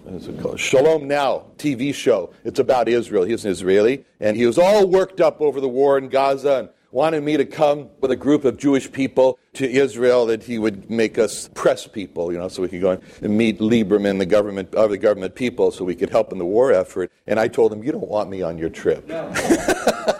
Shalom 0.56 1.08
Now 1.08 1.46
TV 1.58 1.92
show. 1.92 2.32
It's 2.44 2.60
about 2.60 2.88
Israel. 2.88 3.25
He's 3.25 3.44
an 3.44 3.50
Israeli, 3.50 4.04
and 4.20 4.36
he 4.36 4.46
was 4.46 4.56
all 4.56 4.86
worked 4.86 5.20
up 5.20 5.40
over 5.40 5.60
the 5.60 5.69
war 5.69 5.98
in 5.98 6.10
Gaza 6.10 6.58
and 6.58 6.69
wanted 6.92 7.25
me 7.25 7.37
to 7.37 7.44
come 7.44 7.90
with 8.00 8.12
a 8.12 8.16
group 8.16 8.44
of 8.44 8.56
Jewish 8.56 8.92
people 8.92 9.40
to 9.54 9.68
Israel 9.68 10.26
that 10.26 10.44
he 10.44 10.61
would 10.61 10.88
make 10.88 11.18
us 11.18 11.49
press 11.54 11.88
people, 11.88 12.30
you 12.30 12.38
know, 12.38 12.47
so 12.47 12.62
we 12.62 12.68
could 12.68 12.80
go 12.80 13.00
and 13.20 13.37
meet 13.37 13.59
Lieberman, 13.59 14.18
the 14.18 14.26
government, 14.26 14.73
other 14.76 14.97
government 14.97 15.35
people, 15.35 15.73
so 15.73 15.85
we 15.85 15.97
could 15.97 16.11
help 16.11 16.30
in 16.30 16.38
the 16.38 16.44
war 16.44 16.73
effort. 16.73 17.11
And 17.26 17.40
I 17.40 17.49
told 17.49 17.73
him, 17.73 17.82
you 17.82 17.90
don't 17.90 18.06
want 18.06 18.30
me 18.30 18.42
on 18.42 18.59
your 18.59 18.70
trip. 18.70 19.09
No. 19.09 19.28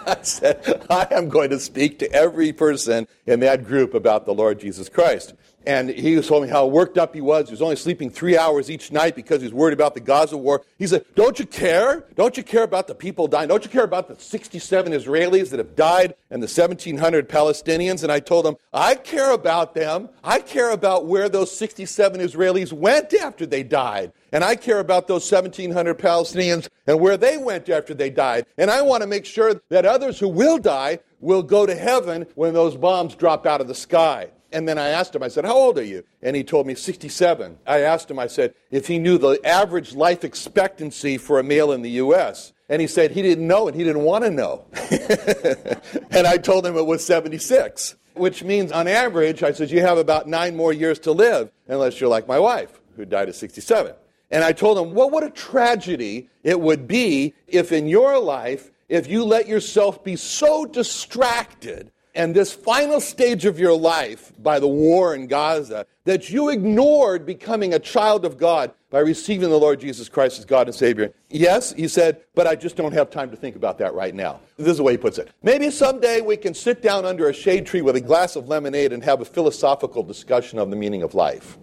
I 0.05 0.17
said, 0.21 0.85
I 0.89 1.07
am 1.11 1.29
going 1.29 1.49
to 1.51 1.59
speak 1.59 1.97
to 1.99 2.11
every 2.11 2.51
person 2.51 3.07
in 3.25 3.39
that 3.39 3.63
group 3.63 3.93
about 3.93 4.25
the 4.25 4.33
Lord 4.33 4.59
Jesus 4.59 4.89
Christ. 4.89 5.33
And 5.65 5.89
he 5.89 6.15
was 6.15 6.27
told 6.27 6.43
me 6.43 6.49
how 6.49 6.67
worked 6.67 6.97
up 6.97 7.15
he 7.15 7.21
was. 7.21 7.47
He 7.47 7.53
was 7.53 7.61
only 7.61 7.75
sleeping 7.75 8.09
three 8.09 8.37
hours 8.37 8.69
each 8.69 8.91
night 8.91 9.15
because 9.15 9.41
he 9.41 9.47
was 9.47 9.53
worried 9.53 9.73
about 9.73 9.95
the 9.95 9.99
Gaza 9.99 10.37
war. 10.37 10.63
He 10.77 10.85
said, 10.85 11.05
Don't 11.15 11.39
you 11.39 11.45
care? 11.45 12.05
Don't 12.15 12.37
you 12.37 12.43
care 12.43 12.63
about 12.63 12.87
the 12.87 12.93
people 12.93 13.27
dying? 13.27 13.47
Don't 13.47 13.63
you 13.63 13.69
care 13.69 13.83
about 13.83 14.07
the 14.07 14.21
67 14.21 14.93
Israelis 14.93 15.49
that 15.49 15.57
have 15.57 15.75
died 15.75 16.15
and 16.29 16.41
the 16.41 16.47
1,700 16.47 17.27
Palestinians? 17.27 18.03
And 18.03 18.11
I 18.11 18.19
told 18.19 18.45
him, 18.45 18.55
I 18.73 18.95
care 18.95 19.31
about 19.31 19.73
them. 19.73 20.09
I 20.23 20.39
care 20.39 20.71
about 20.71 21.07
where 21.07 21.29
those 21.29 21.55
67 21.57 22.21
Israelis 22.21 22.71
went 22.71 23.13
after 23.15 23.45
they 23.45 23.63
died. 23.63 24.11
And 24.31 24.43
I 24.43 24.55
care 24.55 24.79
about 24.79 25.07
those 25.07 25.29
1,700 25.31 25.97
Palestinians 25.97 26.67
and 26.85 26.99
where 26.99 27.17
they 27.17 27.37
went 27.37 27.69
after 27.69 27.93
they 27.93 28.09
died. 28.09 28.45
And 28.57 28.69
I 28.69 28.81
want 28.81 29.01
to 29.01 29.07
make 29.07 29.25
sure 29.25 29.61
that 29.69 29.85
others 29.85 30.19
who 30.19 30.27
will 30.27 30.57
die 30.57 30.99
will 31.21 31.41
go 31.41 31.65
to 31.65 31.73
heaven 31.73 32.27
when 32.35 32.53
those 32.53 32.75
bombs 32.75 33.15
drop 33.15 33.47
out 33.47 33.61
of 33.61 33.67
the 33.67 33.75
sky. 33.75 34.29
And 34.55 34.65
then 34.65 34.77
I 34.77 34.87
asked 34.87 35.13
him, 35.13 35.21
I 35.21 35.27
said, 35.27 35.43
How 35.43 35.53
old 35.53 35.77
are 35.77 35.83
you? 35.83 36.05
And 36.21 36.33
he 36.33 36.41
told 36.41 36.65
me 36.65 36.75
67. 36.75 37.57
I 37.67 37.81
asked 37.81 38.09
him, 38.09 38.17
I 38.17 38.27
said, 38.27 38.53
if 38.71 38.87
he 38.87 38.99
knew 38.99 39.17
the 39.17 39.37
average 39.43 39.93
life 39.93 40.23
expectancy 40.23 41.17
for 41.17 41.39
a 41.39 41.43
male 41.43 41.73
in 41.73 41.81
the 41.81 41.89
U.S. 41.91 42.53
And 42.69 42.81
he 42.81 42.87
said 42.87 43.11
he 43.11 43.21
didn't 43.21 43.45
know 43.45 43.67
and 43.67 43.75
he 43.75 43.83
didn't 43.83 44.03
want 44.03 44.23
to 44.23 44.31
know. 44.31 44.65
and 46.11 46.25
I 46.25 46.37
told 46.37 46.65
him 46.65 46.77
it 46.77 46.85
was 46.85 47.05
76, 47.05 47.97
which 48.13 48.45
means 48.45 48.71
on 48.71 48.87
average, 48.87 49.43
I 49.43 49.51
said, 49.51 49.71
you 49.71 49.81
have 49.81 49.97
about 49.97 50.25
nine 50.25 50.55
more 50.55 50.71
years 50.71 50.99
to 50.99 51.11
live, 51.11 51.51
unless 51.67 51.99
you're 51.99 52.09
like 52.09 52.25
my 52.25 52.39
wife, 52.39 52.79
who 52.95 53.03
died 53.03 53.27
at 53.27 53.35
67. 53.35 53.93
And 54.31 54.41
I 54.41 54.53
told 54.53 54.77
him, 54.77 54.93
well, 54.93 55.09
what 55.09 55.25
a 55.25 55.31
tragedy 55.31 56.29
it 56.43 56.61
would 56.61 56.87
be 56.87 57.33
if 57.49 57.73
in 57.73 57.89
your 57.89 58.19
life, 58.19 58.71
if 58.87 59.07
you 59.07 59.25
let 59.25 59.49
yourself 59.49 60.01
be 60.01 60.15
so 60.15 60.65
distracted 60.65 61.91
and 62.15 62.33
this 62.33 62.53
final 62.53 63.01
stage 63.01 63.45
of 63.45 63.59
your 63.59 63.77
life 63.77 64.31
by 64.41 64.59
the 64.59 64.67
war 64.67 65.13
in 65.13 65.27
Gaza 65.27 65.85
that 66.05 66.29
you 66.29 66.49
ignored 66.49 67.25
becoming 67.25 67.73
a 67.73 67.79
child 67.79 68.25
of 68.25 68.37
God 68.37 68.71
by 68.89 68.99
receiving 68.99 69.49
the 69.49 69.59
Lord 69.59 69.79
Jesus 69.79 70.07
Christ 70.07 70.39
as 70.39 70.45
God 70.45 70.67
and 70.67 70.75
Savior. 70.75 71.13
Yes, 71.29 71.73
he 71.73 71.87
said, 71.87 72.21
but 72.33 72.47
I 72.47 72.55
just 72.55 72.77
don't 72.77 72.93
have 72.93 73.09
time 73.09 73.29
to 73.31 73.35
think 73.35 73.55
about 73.55 73.77
that 73.79 73.93
right 73.93 74.15
now. 74.15 74.39
This 74.57 74.67
is 74.67 74.77
the 74.77 74.83
way 74.83 74.93
he 74.93 74.97
puts 74.97 75.17
it. 75.17 75.31
Maybe 75.43 75.69
someday 75.69 76.21
we 76.21 76.37
can 76.37 76.53
sit 76.53 76.81
down 76.81 77.05
under 77.05 77.27
a 77.27 77.33
shade 77.33 77.65
tree 77.65 77.81
with 77.81 77.95
a 77.97 78.01
glass 78.01 78.35
of 78.35 78.47
lemonade 78.47 78.93
and 78.93 79.03
have 79.03 79.21
a 79.21 79.25
philosophical 79.25 80.01
discussion 80.01 80.59
of 80.59 80.69
the 80.69 80.75
meaning 80.75 81.03
of 81.03 81.13
life. 81.13 81.57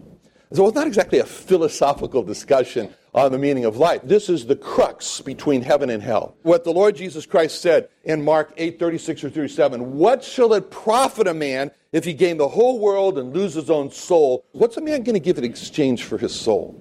So 0.53 0.67
it's 0.67 0.75
not 0.75 0.85
exactly 0.85 1.17
a 1.17 1.25
philosophical 1.25 2.21
discussion 2.21 2.93
on 3.15 3.31
the 3.31 3.39
meaning 3.39 3.65
of 3.65 3.77
life. 3.77 4.01
This 4.03 4.29
is 4.29 4.45
the 4.45 4.55
crux 4.55 5.19
between 5.19 5.63
heaven 5.63 5.89
and 5.89 6.01
hell. 6.01 6.35
What 6.43 6.63
the 6.63 6.71
Lord 6.71 6.95
Jesus 6.95 7.25
Christ 7.25 7.59
said 7.59 7.89
in 8.03 8.23
Mark 8.23 8.53
8 8.55 8.77
36 8.77 9.23
or 9.23 9.29
37 9.31 9.97
What 9.97 10.23
shall 10.23 10.53
it 10.53 10.69
profit 10.69 11.25
a 11.25 11.33
man 11.33 11.71
if 11.91 12.05
he 12.05 12.13
gain 12.13 12.37
the 12.37 12.47
whole 12.47 12.79
world 12.79 13.17
and 13.17 13.33
lose 13.33 13.55
his 13.55 13.71
own 13.71 13.89
soul? 13.89 14.45
What's 14.51 14.77
a 14.77 14.81
man 14.81 15.01
going 15.01 15.15
to 15.15 15.19
give 15.19 15.39
in 15.39 15.43
exchange 15.43 16.03
for 16.03 16.19
his 16.19 16.35
soul? 16.35 16.79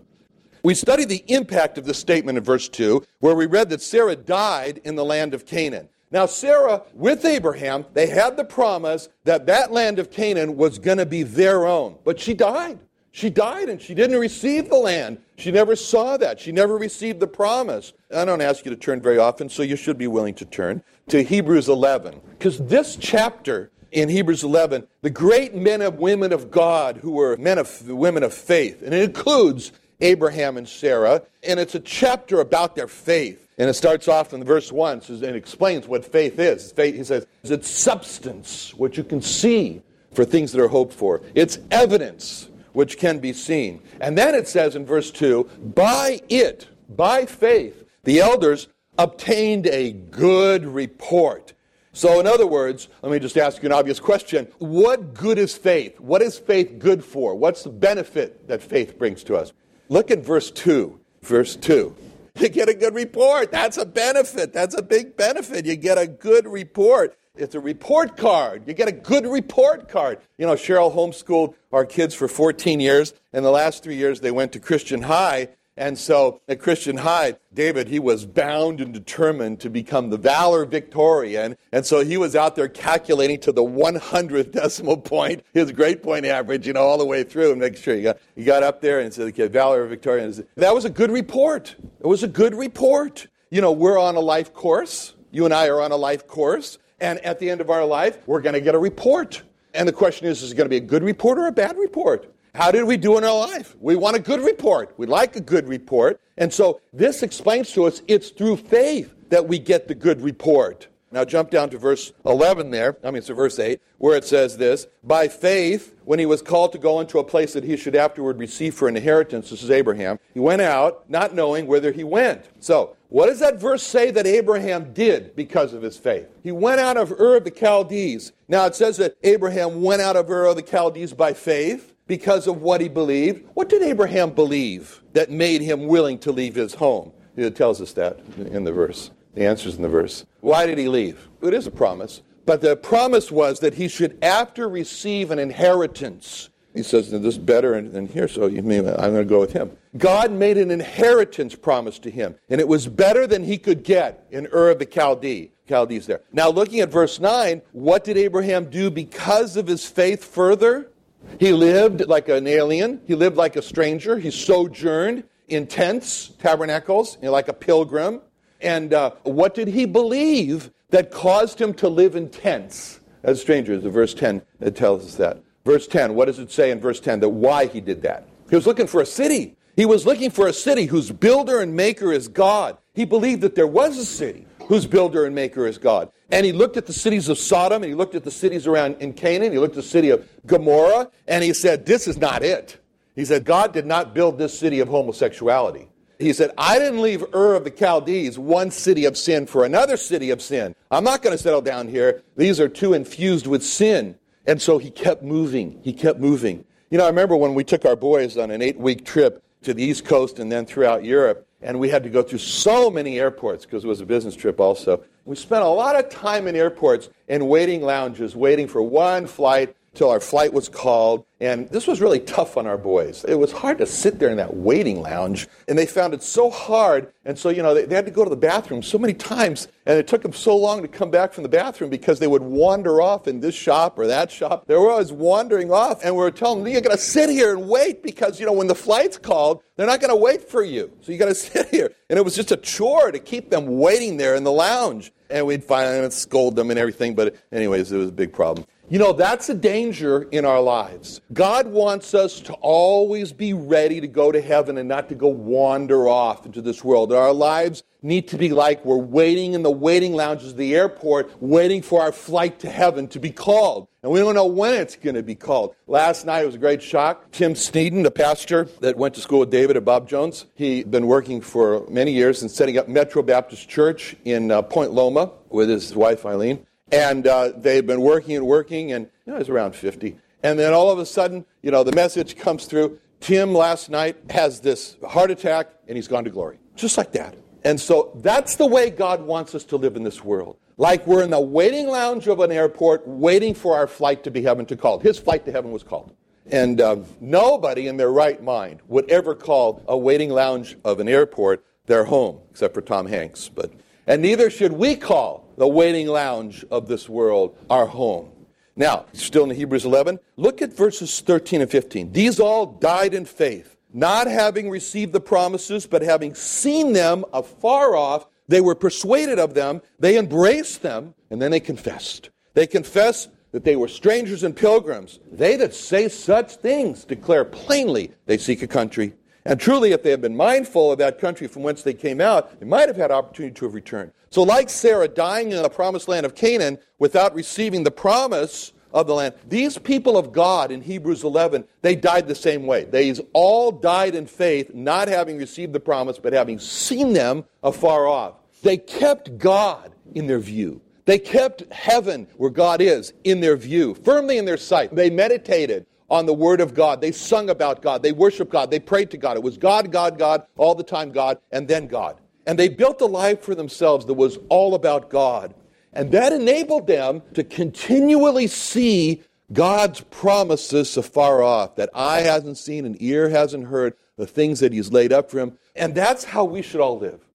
We 0.62 0.74
studied 0.74 1.08
the 1.08 1.24
impact 1.28 1.78
of 1.78 1.86
this 1.86 1.98
statement 1.98 2.36
in 2.36 2.44
verse 2.44 2.68
2, 2.68 3.02
where 3.20 3.34
we 3.34 3.46
read 3.46 3.70
that 3.70 3.80
Sarah 3.80 4.16
died 4.16 4.82
in 4.84 4.96
the 4.96 5.04
land 5.04 5.32
of 5.32 5.46
Canaan. 5.46 5.88
Now, 6.10 6.26
Sarah, 6.26 6.82
with 6.92 7.24
Abraham, 7.24 7.86
they 7.94 8.06
had 8.06 8.36
the 8.36 8.44
promise 8.44 9.08
that 9.24 9.46
that 9.46 9.72
land 9.72 9.98
of 9.98 10.10
Canaan 10.10 10.56
was 10.56 10.78
going 10.78 10.98
to 10.98 11.06
be 11.06 11.22
their 11.22 11.66
own, 11.66 11.96
but 12.04 12.20
she 12.20 12.34
died. 12.34 12.78
She 13.14 13.28
died 13.28 13.68
and 13.68 13.80
she 13.80 13.94
didn't 13.94 14.18
receive 14.18 14.70
the 14.70 14.76
land. 14.76 15.18
She 15.36 15.50
never 15.50 15.76
saw 15.76 16.16
that. 16.16 16.40
She 16.40 16.50
never 16.50 16.78
received 16.78 17.20
the 17.20 17.26
promise. 17.26 17.92
I 18.14 18.24
don't 18.24 18.40
ask 18.40 18.64
you 18.64 18.70
to 18.70 18.76
turn 18.76 19.02
very 19.02 19.18
often, 19.18 19.50
so 19.50 19.62
you 19.62 19.76
should 19.76 19.98
be 19.98 20.06
willing 20.06 20.34
to 20.34 20.46
turn 20.46 20.82
to 21.08 21.22
Hebrews 21.22 21.68
11. 21.68 22.20
Because 22.30 22.58
this 22.58 22.96
chapter 22.96 23.70
in 23.90 24.08
Hebrews 24.08 24.42
11, 24.42 24.86
the 25.02 25.10
great 25.10 25.54
men 25.54 25.82
and 25.82 25.98
women 25.98 26.32
of 26.32 26.50
God 26.50 26.96
who 26.96 27.10
were 27.10 27.36
men 27.36 27.58
of 27.58 27.86
women 27.86 28.22
of 28.22 28.32
faith, 28.32 28.82
and 28.82 28.94
it 28.94 29.02
includes 29.02 29.72
Abraham 30.00 30.56
and 30.56 30.66
Sarah, 30.66 31.22
and 31.46 31.60
it's 31.60 31.74
a 31.74 31.80
chapter 31.80 32.40
about 32.40 32.74
their 32.76 32.88
faith. 32.88 33.46
And 33.58 33.68
it 33.68 33.74
starts 33.74 34.08
off 34.08 34.32
in 34.32 34.42
verse 34.42 34.72
1 34.72 35.02
and 35.08 35.22
it 35.22 35.36
explains 35.36 35.86
what 35.86 36.04
faith 36.04 36.38
is. 36.38 36.72
Faith, 36.72 36.94
he 36.94 37.04
says, 37.04 37.26
it's 37.44 37.68
substance, 37.68 38.72
what 38.74 38.96
you 38.96 39.04
can 39.04 39.20
see 39.20 39.82
for 40.14 40.24
things 40.24 40.52
that 40.52 40.60
are 40.60 40.68
hoped 40.68 40.94
for. 40.94 41.20
It's 41.34 41.58
evidence 41.70 42.48
which 42.72 42.98
can 42.98 43.18
be 43.18 43.32
seen. 43.32 43.82
And 44.00 44.16
then 44.16 44.34
it 44.34 44.48
says 44.48 44.76
in 44.76 44.86
verse 44.86 45.10
2 45.10 45.48
by 45.74 46.20
it, 46.28 46.68
by 46.88 47.26
faith, 47.26 47.84
the 48.04 48.20
elders 48.20 48.68
obtained 48.98 49.66
a 49.66 49.92
good 49.92 50.66
report. 50.66 51.52
So, 51.94 52.20
in 52.20 52.26
other 52.26 52.46
words, 52.46 52.88
let 53.02 53.12
me 53.12 53.18
just 53.18 53.36
ask 53.36 53.62
you 53.62 53.66
an 53.66 53.72
obvious 53.72 54.00
question. 54.00 54.48
What 54.58 55.12
good 55.12 55.38
is 55.38 55.54
faith? 55.54 56.00
What 56.00 56.22
is 56.22 56.38
faith 56.38 56.78
good 56.78 57.04
for? 57.04 57.34
What's 57.34 57.64
the 57.64 57.70
benefit 57.70 58.48
that 58.48 58.62
faith 58.62 58.98
brings 58.98 59.22
to 59.24 59.36
us? 59.36 59.52
Look 59.90 60.10
at 60.10 60.20
verse 60.20 60.50
2. 60.50 60.98
Verse 61.22 61.56
2. 61.56 61.94
You 62.40 62.48
get 62.48 62.70
a 62.70 62.74
good 62.74 62.94
report. 62.94 63.52
That's 63.52 63.76
a 63.76 63.84
benefit. 63.84 64.54
That's 64.54 64.74
a 64.74 64.80
big 64.80 65.18
benefit. 65.18 65.66
You 65.66 65.76
get 65.76 65.98
a 65.98 66.06
good 66.06 66.46
report. 66.46 67.14
It's 67.34 67.54
a 67.54 67.60
report 67.60 68.18
card. 68.18 68.64
You 68.66 68.74
get 68.74 68.88
a 68.88 68.92
good 68.92 69.26
report 69.26 69.88
card. 69.88 70.18
You 70.36 70.46
know, 70.46 70.52
Cheryl 70.52 70.94
homeschooled 70.94 71.54
our 71.72 71.86
kids 71.86 72.14
for 72.14 72.28
14 72.28 72.78
years. 72.78 73.14
and 73.32 73.42
the 73.42 73.50
last 73.50 73.82
three 73.82 73.96
years, 73.96 74.20
they 74.20 74.30
went 74.30 74.52
to 74.52 74.60
Christian 74.60 75.02
High. 75.02 75.48
And 75.74 75.96
so 75.96 76.42
at 76.46 76.60
Christian 76.60 76.98
High, 76.98 77.36
David, 77.54 77.88
he 77.88 77.98
was 77.98 78.26
bound 78.26 78.82
and 78.82 78.92
determined 78.92 79.60
to 79.60 79.70
become 79.70 80.10
the 80.10 80.18
valedictorian. 80.18 81.56
And 81.72 81.86
so 81.86 82.04
he 82.04 82.18
was 82.18 82.36
out 82.36 82.54
there 82.54 82.68
calculating 82.68 83.40
to 83.40 83.52
the 83.52 83.62
100th 83.62 84.52
decimal 84.52 84.98
point, 84.98 85.42
his 85.54 85.72
grade 85.72 86.02
point 86.02 86.26
average, 86.26 86.66
you 86.66 86.74
know, 86.74 86.82
all 86.82 86.98
the 86.98 87.06
way 87.06 87.24
through 87.24 87.52
and 87.52 87.60
make 87.62 87.78
sure 87.78 87.96
he 87.96 88.02
got, 88.02 88.18
he 88.36 88.44
got 88.44 88.62
up 88.62 88.82
there 88.82 89.00
and 89.00 89.14
said, 89.14 89.28
okay, 89.28 89.48
valedictorian. 89.48 90.46
That 90.56 90.74
was 90.74 90.84
a 90.84 90.90
good 90.90 91.10
report. 91.10 91.76
It 91.98 92.06
was 92.06 92.22
a 92.22 92.28
good 92.28 92.54
report. 92.54 93.26
You 93.50 93.62
know, 93.62 93.72
we're 93.72 93.98
on 93.98 94.16
a 94.16 94.20
life 94.20 94.52
course. 94.52 95.14
You 95.30 95.46
and 95.46 95.54
I 95.54 95.68
are 95.68 95.80
on 95.80 95.92
a 95.92 95.96
life 95.96 96.26
course. 96.26 96.76
And 97.02 97.18
at 97.20 97.40
the 97.40 97.50
end 97.50 97.60
of 97.60 97.68
our 97.68 97.84
life, 97.84 98.18
we're 98.26 98.40
going 98.40 98.54
to 98.54 98.60
get 98.60 98.76
a 98.76 98.78
report. 98.78 99.42
And 99.74 99.88
the 99.88 99.92
question 99.92 100.28
is, 100.28 100.40
is 100.40 100.52
it 100.52 100.54
going 100.54 100.66
to 100.66 100.70
be 100.70 100.76
a 100.76 100.80
good 100.80 101.02
report 101.02 101.36
or 101.36 101.48
a 101.48 101.52
bad 101.52 101.76
report? 101.76 102.32
How 102.54 102.70
did 102.70 102.84
we 102.84 102.96
do 102.96 103.18
in 103.18 103.24
our 103.24 103.36
life? 103.36 103.74
We 103.80 103.96
want 103.96 104.14
a 104.14 104.20
good 104.20 104.40
report. 104.40 104.94
We 104.98 105.06
like 105.06 105.34
a 105.34 105.40
good 105.40 105.66
report. 105.66 106.20
And 106.38 106.52
so 106.52 106.80
this 106.92 107.24
explains 107.24 107.72
to 107.72 107.86
us 107.86 108.02
it's 108.06 108.30
through 108.30 108.58
faith 108.58 109.12
that 109.30 109.48
we 109.48 109.58
get 109.58 109.88
the 109.88 109.96
good 109.96 110.20
report. 110.20 110.86
Now 111.12 111.24
jump 111.24 111.50
down 111.50 111.70
to 111.70 111.78
verse 111.78 112.12
11 112.24 112.70
there. 112.70 112.96
I 113.04 113.08
mean, 113.08 113.16
it's 113.16 113.28
verse 113.28 113.58
8, 113.58 113.80
where 113.98 114.16
it 114.16 114.24
says 114.24 114.56
this 114.56 114.86
By 115.04 115.28
faith, 115.28 115.94
when 116.04 116.18
he 116.18 116.26
was 116.26 116.42
called 116.42 116.72
to 116.72 116.78
go 116.78 117.00
into 117.00 117.18
a 117.18 117.24
place 117.24 117.52
that 117.52 117.64
he 117.64 117.76
should 117.76 117.94
afterward 117.94 118.38
receive 118.38 118.74
for 118.74 118.88
an 118.88 118.96
inheritance, 118.96 119.50
this 119.50 119.62
is 119.62 119.70
Abraham, 119.70 120.18
he 120.32 120.40
went 120.40 120.62
out 120.62 121.08
not 121.10 121.34
knowing 121.34 121.66
whither 121.66 121.92
he 121.92 122.04
went. 122.04 122.48
So, 122.60 122.96
what 123.08 123.26
does 123.26 123.40
that 123.40 123.60
verse 123.60 123.82
say 123.82 124.10
that 124.10 124.26
Abraham 124.26 124.94
did 124.94 125.36
because 125.36 125.74
of 125.74 125.82
his 125.82 125.98
faith? 125.98 126.28
He 126.42 126.50
went 126.50 126.80
out 126.80 126.96
of 126.96 127.12
Ur 127.12 127.36
of 127.36 127.44
the 127.44 127.50
Chaldees. 127.50 128.32
Now 128.48 128.64
it 128.64 128.74
says 128.74 128.96
that 128.96 129.16
Abraham 129.22 129.82
went 129.82 130.00
out 130.00 130.16
of 130.16 130.30
Ur 130.30 130.46
of 130.46 130.56
the 130.56 130.62
Chaldees 130.62 131.12
by 131.12 131.34
faith 131.34 131.92
because 132.06 132.46
of 132.46 132.62
what 132.62 132.80
he 132.80 132.88
believed. 132.88 133.46
What 133.52 133.68
did 133.68 133.82
Abraham 133.82 134.30
believe 134.30 135.02
that 135.12 135.30
made 135.30 135.60
him 135.60 135.86
willing 135.88 136.18
to 136.20 136.32
leave 136.32 136.54
his 136.54 136.74
home? 136.74 137.12
It 137.36 137.54
tells 137.54 137.82
us 137.82 137.92
that 137.94 138.18
in 138.38 138.64
the 138.64 138.72
verse. 138.72 139.10
The 139.34 139.46
answer 139.46 139.68
is 139.68 139.76
in 139.76 139.82
the 139.82 139.88
verse. 139.88 140.24
Why 140.42 140.66
did 140.66 140.76
he 140.76 140.88
leave? 140.88 141.28
It 141.40 141.54
is 141.54 141.68
a 141.68 141.70
promise. 141.70 142.20
But 142.44 142.60
the 142.60 142.76
promise 142.76 143.30
was 143.30 143.60
that 143.60 143.74
he 143.74 143.86
should, 143.86 144.18
after 144.22 144.68
receive 144.68 145.30
an 145.30 145.38
inheritance, 145.38 146.50
he 146.74 146.82
says, 146.82 147.10
this 147.10 147.22
is 147.22 147.38
better 147.38 147.80
than 147.80 148.08
here, 148.08 148.26
so 148.26 148.46
you 148.46 148.62
mean 148.62 148.88
I'm 148.88 149.12
going 149.12 149.16
to 149.16 149.24
go 149.24 149.38
with 149.38 149.52
him. 149.52 149.70
God 149.98 150.32
made 150.32 150.56
an 150.58 150.70
inheritance 150.70 151.54
promise 151.54 151.98
to 152.00 152.10
him, 152.10 152.34
and 152.48 152.60
it 152.60 152.66
was 152.66 152.88
better 152.88 153.26
than 153.26 153.44
he 153.44 153.56
could 153.56 153.84
get 153.84 154.26
in 154.30 154.48
Ur 154.52 154.70
of 154.70 154.78
the 154.78 154.86
Chaldee. 154.86 155.50
Chaldees 155.68 156.06
there. 156.06 156.22
Now, 156.32 156.48
looking 156.48 156.80
at 156.80 156.90
verse 156.90 157.20
9, 157.20 157.62
what 157.70 158.02
did 158.02 158.16
Abraham 158.16 158.68
do 158.68 158.90
because 158.90 159.56
of 159.56 159.68
his 159.68 159.86
faith 159.86 160.24
further? 160.24 160.90
He 161.38 161.52
lived 161.52 162.08
like 162.08 162.28
an 162.28 162.48
alien, 162.48 163.00
he 163.06 163.14
lived 163.14 163.36
like 163.36 163.54
a 163.54 163.62
stranger, 163.62 164.18
he 164.18 164.32
sojourned 164.32 165.22
in 165.46 165.68
tents, 165.68 166.30
tabernacles, 166.38 167.16
you 167.20 167.26
know, 167.26 167.32
like 167.32 167.48
a 167.48 167.52
pilgrim. 167.52 168.22
And 168.62 168.94
uh, 168.94 169.10
what 169.22 169.54
did 169.54 169.68
he 169.68 169.84
believe 169.84 170.70
that 170.90 171.10
caused 171.10 171.60
him 171.60 171.74
to 171.74 171.88
live 171.88 172.16
in 172.16 172.30
tents 172.30 173.00
as 173.22 173.40
strangers? 173.40 173.82
Verse 173.84 174.14
10 174.14 174.42
it 174.60 174.76
tells 174.76 175.04
us 175.04 175.14
that. 175.16 175.38
Verse 175.64 175.86
10, 175.86 176.14
what 176.14 176.26
does 176.26 176.38
it 176.38 176.50
say 176.50 176.70
in 176.70 176.80
verse 176.80 177.00
10? 177.00 177.20
That 177.20 177.28
why 177.28 177.66
he 177.66 177.80
did 177.80 178.02
that. 178.02 178.26
He 178.50 178.56
was 178.56 178.66
looking 178.66 178.86
for 178.86 179.00
a 179.00 179.06
city. 179.06 179.56
He 179.76 179.86
was 179.86 180.04
looking 180.04 180.30
for 180.30 180.46
a 180.46 180.52
city 180.52 180.86
whose 180.86 181.10
builder 181.10 181.60
and 181.60 181.74
maker 181.74 182.12
is 182.12 182.28
God. 182.28 182.76
He 182.94 183.04
believed 183.04 183.42
that 183.42 183.54
there 183.54 183.66
was 183.66 183.96
a 183.96 184.04
city 184.04 184.46
whose 184.66 184.86
builder 184.86 185.24
and 185.24 185.34
maker 185.34 185.66
is 185.66 185.78
God. 185.78 186.10
And 186.30 186.44
he 186.44 186.52
looked 186.52 186.76
at 186.76 186.86
the 186.86 186.92
cities 186.92 187.28
of 187.28 187.38
Sodom 187.38 187.82
and 187.82 187.90
he 187.90 187.94
looked 187.94 188.14
at 188.14 188.24
the 188.24 188.30
cities 188.30 188.66
around 188.66 188.96
in 189.00 189.12
Canaan. 189.12 189.52
He 189.52 189.58
looked 189.58 189.76
at 189.76 189.82
the 189.82 189.88
city 189.88 190.10
of 190.10 190.28
Gomorrah 190.46 191.10
and 191.26 191.44
he 191.44 191.54
said, 191.54 191.86
This 191.86 192.06
is 192.06 192.18
not 192.18 192.42
it. 192.42 192.78
He 193.14 193.24
said, 193.24 193.44
God 193.44 193.72
did 193.72 193.86
not 193.86 194.14
build 194.14 194.38
this 194.38 194.58
city 194.58 194.80
of 194.80 194.88
homosexuality. 194.88 195.88
He 196.18 196.32
said, 196.32 196.52
I 196.56 196.78
didn't 196.78 197.02
leave 197.02 197.24
Ur 197.34 197.54
of 197.54 197.64
the 197.64 197.70
Chaldees, 197.70 198.38
one 198.38 198.70
city 198.70 199.04
of 199.04 199.16
sin, 199.16 199.46
for 199.46 199.64
another 199.64 199.96
city 199.96 200.30
of 200.30 200.40
sin. 200.40 200.74
I'm 200.90 201.04
not 201.04 201.22
going 201.22 201.36
to 201.36 201.42
settle 201.42 201.62
down 201.62 201.88
here. 201.88 202.22
These 202.36 202.60
are 202.60 202.68
too 202.68 202.94
infused 202.94 203.46
with 203.46 203.64
sin. 203.64 204.16
And 204.46 204.60
so 204.60 204.78
he 204.78 204.90
kept 204.90 205.22
moving. 205.22 205.80
He 205.82 205.92
kept 205.92 206.20
moving. 206.20 206.64
You 206.90 206.98
know, 206.98 207.04
I 207.04 207.08
remember 207.08 207.36
when 207.36 207.54
we 207.54 207.64
took 207.64 207.84
our 207.84 207.96
boys 207.96 208.36
on 208.36 208.50
an 208.50 208.60
eight 208.60 208.78
week 208.78 209.04
trip 209.04 209.42
to 209.62 209.72
the 209.72 209.82
East 209.82 210.04
Coast 210.04 210.38
and 210.38 210.50
then 210.50 210.66
throughout 210.66 211.04
Europe, 211.04 211.46
and 211.62 211.78
we 211.78 211.88
had 211.88 212.02
to 212.02 212.10
go 212.10 212.22
through 212.22 212.40
so 212.40 212.90
many 212.90 213.20
airports 213.20 213.64
because 213.64 213.84
it 213.84 213.88
was 213.88 214.00
a 214.00 214.06
business 214.06 214.34
trip 214.34 214.60
also. 214.60 215.02
We 215.24 215.36
spent 215.36 215.62
a 215.62 215.68
lot 215.68 215.96
of 215.96 216.10
time 216.10 216.48
in 216.48 216.56
airports 216.56 217.08
and 217.28 217.48
waiting 217.48 217.82
lounges, 217.82 218.34
waiting 218.34 218.66
for 218.66 218.82
one 218.82 219.26
flight 219.26 219.76
till 219.94 220.10
our 220.10 220.20
flight 220.20 220.52
was 220.52 220.68
called. 220.68 221.24
And 221.40 221.68
this 221.70 221.86
was 221.88 222.00
really 222.00 222.20
tough 222.20 222.56
on 222.56 222.66
our 222.68 222.78
boys. 222.78 223.24
It 223.24 223.34
was 223.34 223.50
hard 223.50 223.78
to 223.78 223.86
sit 223.86 224.20
there 224.20 224.30
in 224.30 224.36
that 224.36 224.56
waiting 224.56 225.02
lounge. 225.02 225.48
And 225.66 225.76
they 225.76 225.86
found 225.86 226.14
it 226.14 226.22
so 226.22 226.50
hard. 226.50 227.12
And 227.24 227.36
so, 227.36 227.48
you 227.48 227.62
know, 227.62 227.74
they, 227.74 227.84
they, 227.84 227.96
had 227.96 228.06
to 228.06 228.12
go 228.12 228.22
to 228.22 228.30
the 228.30 228.36
bathroom 228.36 228.80
so 228.80 228.96
many 228.96 229.12
times. 229.12 229.66
And 229.84 229.98
it 229.98 230.06
took 230.06 230.22
them 230.22 230.32
so 230.32 230.56
long 230.56 230.82
to 230.82 230.88
come 230.88 231.10
back 231.10 231.32
from 231.32 231.42
the 231.42 231.48
bathroom 231.48 231.90
because 231.90 232.20
they 232.20 232.28
would 232.28 232.42
wander 232.42 233.02
off 233.02 233.26
in 233.26 233.40
this 233.40 233.56
shop 233.56 233.98
or 233.98 234.06
that 234.06 234.30
shop. 234.30 234.66
They 234.66 234.76
were 234.76 234.90
always 234.90 235.10
wandering 235.10 235.72
off. 235.72 236.04
And 236.04 236.14
we 236.14 236.22
were 236.22 236.30
telling 236.30 236.62
them, 236.62 236.72
you're 236.72 236.80
going 236.80 236.96
to 236.96 237.02
sit 237.02 237.28
here 237.28 237.52
and 237.52 237.68
wait 237.68 238.04
because, 238.04 238.38
you 238.38 238.46
know, 238.46 238.52
when 238.52 238.68
the 238.68 238.76
flight's 238.76 239.18
called, 239.18 239.62
they're 239.76 239.86
not 239.86 240.00
going 240.00 240.10
to 240.10 240.16
wait 240.16 240.48
for 240.48 240.62
you. 240.62 240.92
So 241.00 241.10
you 241.10 241.18
got 241.18 241.26
to 241.26 241.34
sit 241.34 241.68
here. 241.70 241.92
And 242.08 242.18
it 242.18 242.24
was 242.24 242.36
just 242.36 242.52
a 242.52 242.56
chore 242.56 243.10
to 243.10 243.18
keep 243.18 243.50
them 243.50 243.78
waiting 243.78 244.16
there 244.16 244.36
in 244.36 244.44
the 244.44 244.52
lounge. 244.52 245.12
And 245.28 245.44
we'd 245.46 245.64
finally 245.64 246.08
scold 246.10 246.54
them 246.54 246.70
and 246.70 246.78
everything. 246.78 247.16
But, 247.16 247.34
anyways, 247.50 247.90
it 247.90 247.96
was 247.96 248.10
a 248.10 248.12
big 248.12 248.32
problem. 248.32 248.66
You 248.92 248.98
know, 248.98 249.14
that's 249.14 249.48
a 249.48 249.54
danger 249.54 250.24
in 250.32 250.44
our 250.44 250.60
lives. 250.60 251.22
God 251.32 251.66
wants 251.66 252.12
us 252.12 252.40
to 252.40 252.52
always 252.60 253.32
be 253.32 253.54
ready 253.54 254.02
to 254.02 254.06
go 254.06 254.30
to 254.30 254.38
heaven 254.38 254.76
and 254.76 254.86
not 254.86 255.08
to 255.08 255.14
go 255.14 255.28
wander 255.28 256.08
off 256.08 256.44
into 256.44 256.60
this 256.60 256.84
world. 256.84 257.10
Our 257.10 257.32
lives 257.32 257.84
need 258.02 258.28
to 258.28 258.36
be 258.36 258.50
like 258.50 258.84
we're 258.84 258.98
waiting 258.98 259.54
in 259.54 259.62
the 259.62 259.70
waiting 259.70 260.12
lounges 260.12 260.50
of 260.50 260.58
the 260.58 260.74
airport, 260.74 261.32
waiting 261.40 261.80
for 261.80 262.02
our 262.02 262.12
flight 262.12 262.58
to 262.58 262.68
heaven 262.68 263.08
to 263.08 263.18
be 263.18 263.30
called. 263.30 263.88
And 264.02 264.12
we 264.12 264.20
don't 264.20 264.34
know 264.34 264.44
when 264.44 264.74
it's 264.74 264.96
going 264.96 265.16
to 265.16 265.22
be 265.22 265.36
called. 265.36 265.74
Last 265.86 266.26
night 266.26 266.44
was 266.44 266.56
a 266.56 266.58
great 266.58 266.82
shock. 266.82 267.30
Tim 267.30 267.54
Sneeden, 267.54 268.02
the 268.02 268.10
pastor 268.10 268.64
that 268.80 268.98
went 268.98 269.14
to 269.14 269.22
school 269.22 269.38
with 269.38 269.50
David 269.50 269.78
and 269.78 269.86
Bob 269.86 270.06
Jones, 270.06 270.44
he'd 270.54 270.90
been 270.90 271.06
working 271.06 271.40
for 271.40 271.88
many 271.88 272.12
years 272.12 272.42
and 272.42 272.50
setting 272.50 272.76
up 272.76 272.88
Metro 272.88 273.22
Baptist 273.22 273.70
Church 273.70 274.16
in 274.26 274.50
uh, 274.50 274.60
Point 274.60 274.92
Loma 274.92 275.30
with 275.48 275.70
his 275.70 275.96
wife 275.96 276.26
Eileen. 276.26 276.66
And 276.92 277.26
uh, 277.26 277.52
they've 277.56 277.86
been 277.86 278.02
working 278.02 278.36
and 278.36 278.46
working, 278.46 278.92
and 278.92 279.08
you 279.26 279.32
know, 279.32 279.38
he's 279.38 279.48
around 279.48 279.74
50. 279.74 280.16
And 280.42 280.58
then 280.58 280.74
all 280.74 280.90
of 280.90 280.98
a 280.98 281.06
sudden, 281.06 281.46
you 281.62 281.70
know, 281.70 281.82
the 281.82 281.92
message 281.92 282.36
comes 282.36 282.66
through. 282.66 282.98
Tim 283.20 283.54
last 283.54 283.88
night 283.88 284.16
has 284.30 284.60
this 284.60 284.96
heart 285.08 285.30
attack, 285.30 285.70
and 285.88 285.96
he's 285.96 286.08
gone 286.08 286.24
to 286.24 286.30
glory. 286.30 286.58
Just 286.76 286.98
like 286.98 287.12
that. 287.12 287.36
And 287.64 287.80
so 287.80 288.12
that's 288.16 288.56
the 288.56 288.66
way 288.66 288.90
God 288.90 289.22
wants 289.22 289.54
us 289.54 289.64
to 289.64 289.76
live 289.76 289.96
in 289.96 290.02
this 290.02 290.22
world. 290.22 290.58
Like 290.76 291.06
we're 291.06 291.22
in 291.22 291.30
the 291.30 291.40
waiting 291.40 291.86
lounge 291.86 292.26
of 292.26 292.40
an 292.40 292.50
airport 292.50 293.06
waiting 293.06 293.54
for 293.54 293.76
our 293.76 293.86
flight 293.86 294.24
to 294.24 294.30
be 294.30 294.42
heaven 294.42 294.66
to 294.66 294.76
call. 294.76 294.98
His 294.98 295.18
flight 295.18 295.44
to 295.46 295.52
heaven 295.52 295.70
was 295.70 295.82
called. 295.82 296.14
And 296.50 296.80
um, 296.80 297.04
nobody 297.20 297.86
in 297.86 297.96
their 297.96 298.10
right 298.10 298.42
mind 298.42 298.80
would 298.88 299.08
ever 299.10 299.34
call 299.34 299.82
a 299.86 299.96
waiting 299.96 300.30
lounge 300.30 300.76
of 300.84 300.98
an 300.98 301.08
airport 301.08 301.64
their 301.86 302.04
home, 302.04 302.40
except 302.50 302.74
for 302.74 302.80
Tom 302.80 303.06
Hanks. 303.06 303.48
But, 303.48 303.72
and 304.06 304.22
neither 304.22 304.50
should 304.50 304.72
we 304.72 304.96
call 304.96 305.41
the 305.56 305.68
waiting 305.68 306.06
lounge 306.08 306.64
of 306.70 306.88
this 306.88 307.08
world, 307.08 307.56
our 307.70 307.86
home. 307.86 308.30
Now, 308.74 309.06
still 309.12 309.44
in 309.44 309.54
Hebrews 309.54 309.84
11, 309.84 310.18
look 310.36 310.62
at 310.62 310.72
verses 310.72 311.20
13 311.20 311.60
and 311.60 311.70
15. 311.70 312.12
These 312.12 312.40
all 312.40 312.66
died 312.66 313.12
in 313.12 313.26
faith, 313.26 313.76
not 313.92 314.26
having 314.26 314.70
received 314.70 315.12
the 315.12 315.20
promises, 315.20 315.86
but 315.86 316.02
having 316.02 316.34
seen 316.34 316.92
them 316.92 317.24
afar 317.32 317.94
off. 317.94 318.26
They 318.48 318.60
were 318.60 318.74
persuaded 318.74 319.38
of 319.38 319.54
them, 319.54 319.82
they 319.98 320.18
embraced 320.18 320.82
them, 320.82 321.14
and 321.30 321.40
then 321.40 321.50
they 321.50 321.60
confessed. 321.60 322.30
They 322.54 322.66
confessed 322.66 323.30
that 323.52 323.64
they 323.64 323.76
were 323.76 323.88
strangers 323.88 324.42
and 324.42 324.56
pilgrims. 324.56 325.20
They 325.30 325.56
that 325.56 325.74
say 325.74 326.08
such 326.08 326.56
things 326.56 327.04
declare 327.04 327.44
plainly 327.44 328.12
they 328.26 328.38
seek 328.38 328.62
a 328.62 328.66
country. 328.66 329.14
And 329.44 329.60
truly, 329.60 329.92
if 329.92 330.02
they 330.02 330.10
had 330.10 330.20
been 330.20 330.36
mindful 330.36 330.92
of 330.92 330.98
that 330.98 331.18
country 331.18 331.48
from 331.48 331.62
whence 331.62 331.82
they 331.82 331.94
came 331.94 332.20
out, 332.20 332.60
they 332.60 332.66
might 332.66 332.88
have 332.88 332.96
had 332.96 333.10
opportunity 333.10 333.54
to 333.54 333.64
have 333.64 333.74
returned. 333.74 334.12
So, 334.30 334.42
like 334.42 334.70
Sarah 334.70 335.08
dying 335.08 335.50
in 335.50 335.62
the 335.62 335.68
promised 335.68 336.08
land 336.08 336.24
of 336.24 336.34
Canaan 336.34 336.78
without 336.98 337.34
receiving 337.34 337.82
the 337.82 337.90
promise 337.90 338.72
of 338.92 339.06
the 339.06 339.14
land, 339.14 339.34
these 339.48 339.78
people 339.78 340.16
of 340.16 340.32
God 340.32 340.70
in 340.70 340.80
Hebrews 340.80 341.24
11, 341.24 341.64
they 341.80 341.96
died 341.96 342.28
the 342.28 342.34
same 342.34 342.66
way. 342.66 342.84
They 342.84 343.12
all 343.32 343.72
died 343.72 344.14
in 344.14 344.26
faith, 344.26 344.72
not 344.74 345.08
having 345.08 345.38
received 345.38 345.72
the 345.72 345.80
promise, 345.80 346.18
but 346.18 346.32
having 346.32 346.58
seen 346.58 347.12
them 347.12 347.44
afar 347.62 348.06
off. 348.06 348.34
They 348.62 348.76
kept 348.76 349.38
God 349.38 349.92
in 350.14 350.28
their 350.28 350.38
view. 350.38 350.80
They 351.04 351.18
kept 351.18 351.70
heaven, 351.72 352.28
where 352.36 352.50
God 352.50 352.80
is, 352.80 353.12
in 353.24 353.40
their 353.40 353.56
view, 353.56 353.94
firmly 353.94 354.38
in 354.38 354.44
their 354.44 354.56
sight. 354.56 354.94
They 354.94 355.10
meditated 355.10 355.84
on 356.12 356.26
the 356.26 356.34
Word 356.34 356.60
of 356.60 356.74
God. 356.74 357.00
They 357.00 357.10
sung 357.10 357.48
about 357.48 357.80
God. 357.80 358.02
They 358.02 358.12
worshiped 358.12 358.52
God. 358.52 358.70
They 358.70 358.78
prayed 358.78 359.10
to 359.12 359.16
God. 359.16 359.38
It 359.38 359.42
was 359.42 359.56
God, 359.56 359.90
God, 359.90 360.18
God, 360.18 360.44
all 360.58 360.74
the 360.74 360.84
time 360.84 361.10
God, 361.10 361.38
and 361.50 361.66
then 361.66 361.86
God. 361.86 362.20
And 362.46 362.58
they 362.58 362.68
built 362.68 363.00
a 363.00 363.06
life 363.06 363.40
for 363.40 363.54
themselves 363.54 364.04
that 364.04 364.14
was 364.14 364.38
all 364.50 364.74
about 364.74 365.08
God. 365.08 365.54
And 365.94 366.12
that 366.12 366.34
enabled 366.34 366.86
them 366.86 367.22
to 367.32 367.42
continually 367.42 368.46
see 368.46 369.22
God's 369.54 370.02
promises 370.02 370.90
so 370.90 371.00
far 371.00 371.42
off 371.42 371.76
that 371.76 371.88
eye 371.94 372.20
hasn't 372.20 372.58
seen 372.58 372.84
and 372.84 373.00
ear 373.00 373.30
hasn't 373.30 373.68
heard 373.68 373.94
the 374.18 374.26
things 374.26 374.60
that 374.60 374.74
He's 374.74 374.92
laid 374.92 375.14
up 375.14 375.30
for 375.30 375.38
him. 375.38 375.56
And 375.74 375.94
that's 375.94 376.24
how 376.24 376.44
we 376.44 376.60
should 376.60 376.80
all 376.80 376.98
live. 376.98 377.26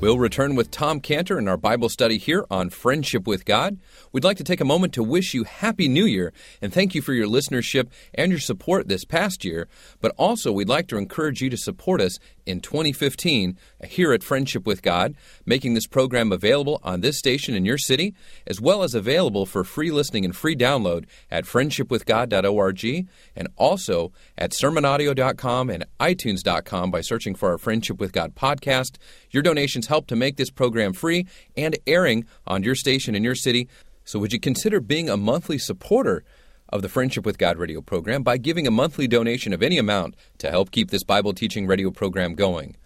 We'll 0.00 0.18
return 0.18 0.54
with 0.54 0.70
Tom 0.70 1.00
Cantor 1.00 1.38
in 1.38 1.46
our 1.46 1.58
Bible 1.58 1.90
study 1.90 2.16
here 2.16 2.46
on 2.50 2.70
Friendship 2.70 3.26
with 3.26 3.44
God. 3.44 3.78
We'd 4.12 4.24
like 4.24 4.38
to 4.38 4.44
take 4.44 4.62
a 4.62 4.64
moment 4.64 4.94
to 4.94 5.02
wish 5.02 5.34
you 5.34 5.44
Happy 5.44 5.88
New 5.88 6.06
Year 6.06 6.32
and 6.62 6.72
thank 6.72 6.94
you 6.94 7.02
for 7.02 7.12
your 7.12 7.26
listenership 7.26 7.88
and 8.14 8.32
your 8.32 8.40
support 8.40 8.88
this 8.88 9.04
past 9.04 9.44
year. 9.44 9.68
But 10.00 10.14
also, 10.16 10.52
we'd 10.52 10.70
like 10.70 10.86
to 10.88 10.96
encourage 10.96 11.42
you 11.42 11.50
to 11.50 11.56
support 11.58 12.00
us 12.00 12.18
in 12.50 12.60
2015 12.60 13.56
here 13.86 14.12
at 14.12 14.22
Friendship 14.22 14.66
with 14.66 14.82
God, 14.82 15.14
making 15.46 15.74
this 15.74 15.86
program 15.86 16.32
available 16.32 16.80
on 16.82 17.00
this 17.00 17.18
station 17.18 17.54
in 17.54 17.64
your 17.64 17.78
city, 17.78 18.14
as 18.46 18.60
well 18.60 18.82
as 18.82 18.94
available 18.94 19.46
for 19.46 19.64
free 19.64 19.90
listening 19.90 20.24
and 20.24 20.36
free 20.36 20.56
download 20.56 21.06
at 21.30 21.44
friendshipwithgod.org 21.44 23.08
and 23.36 23.48
also 23.56 24.12
at 24.36 24.50
sermonaudio.com 24.50 25.70
and 25.70 25.86
itunes.com 25.98 26.90
by 26.90 27.00
searching 27.00 27.34
for 27.34 27.50
our 27.50 27.58
Friendship 27.58 27.98
with 27.98 28.12
God 28.12 28.34
podcast. 28.34 28.96
Your 29.30 29.42
donations 29.42 29.86
help 29.86 30.06
to 30.08 30.16
make 30.16 30.36
this 30.36 30.50
program 30.50 30.92
free 30.92 31.26
and 31.56 31.78
airing 31.86 32.26
on 32.46 32.62
your 32.62 32.74
station 32.74 33.14
in 33.14 33.24
your 33.24 33.34
city. 33.34 33.68
So, 34.04 34.18
would 34.18 34.32
you 34.32 34.40
consider 34.40 34.80
being 34.80 35.08
a 35.08 35.16
monthly 35.16 35.58
supporter 35.58 36.24
of 36.70 36.82
the 36.82 36.88
Friendship 36.88 37.26
with 37.26 37.38
God 37.38 37.58
radio 37.58 37.80
program 37.80 38.22
by 38.22 38.38
giving 38.38 38.66
a 38.66 38.70
monthly 38.70 39.06
donation 39.06 39.52
of 39.52 39.62
any 39.62 39.78
amount 39.78 40.16
to 40.38 40.50
help 40.50 40.70
keep 40.70 40.90
this 40.90 41.04
Bible 41.04 41.32
teaching 41.32 41.66
radio 41.66 41.90
program 41.90 42.34
going? 42.34 42.76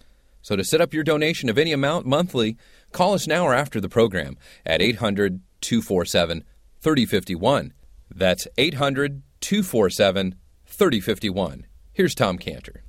So, 0.41 0.55
to 0.55 0.63
set 0.63 0.81
up 0.81 0.93
your 0.93 1.03
donation 1.03 1.49
of 1.49 1.57
any 1.57 1.71
amount 1.71 2.05
monthly, 2.05 2.57
call 2.91 3.13
us 3.13 3.25
now 3.25 3.45
or 3.45 3.53
after 3.53 3.81
the 3.81 3.89
program 3.89 4.37
at 4.65 4.81
800 4.81 5.41
247 5.61 6.43
3051. 6.81 7.73
That's 8.13 8.47
800 8.57 9.23
247 9.41 10.35
3051. 10.67 11.65
Here's 11.93 12.13
Tom 12.13 12.37
Cantor. 12.37 12.83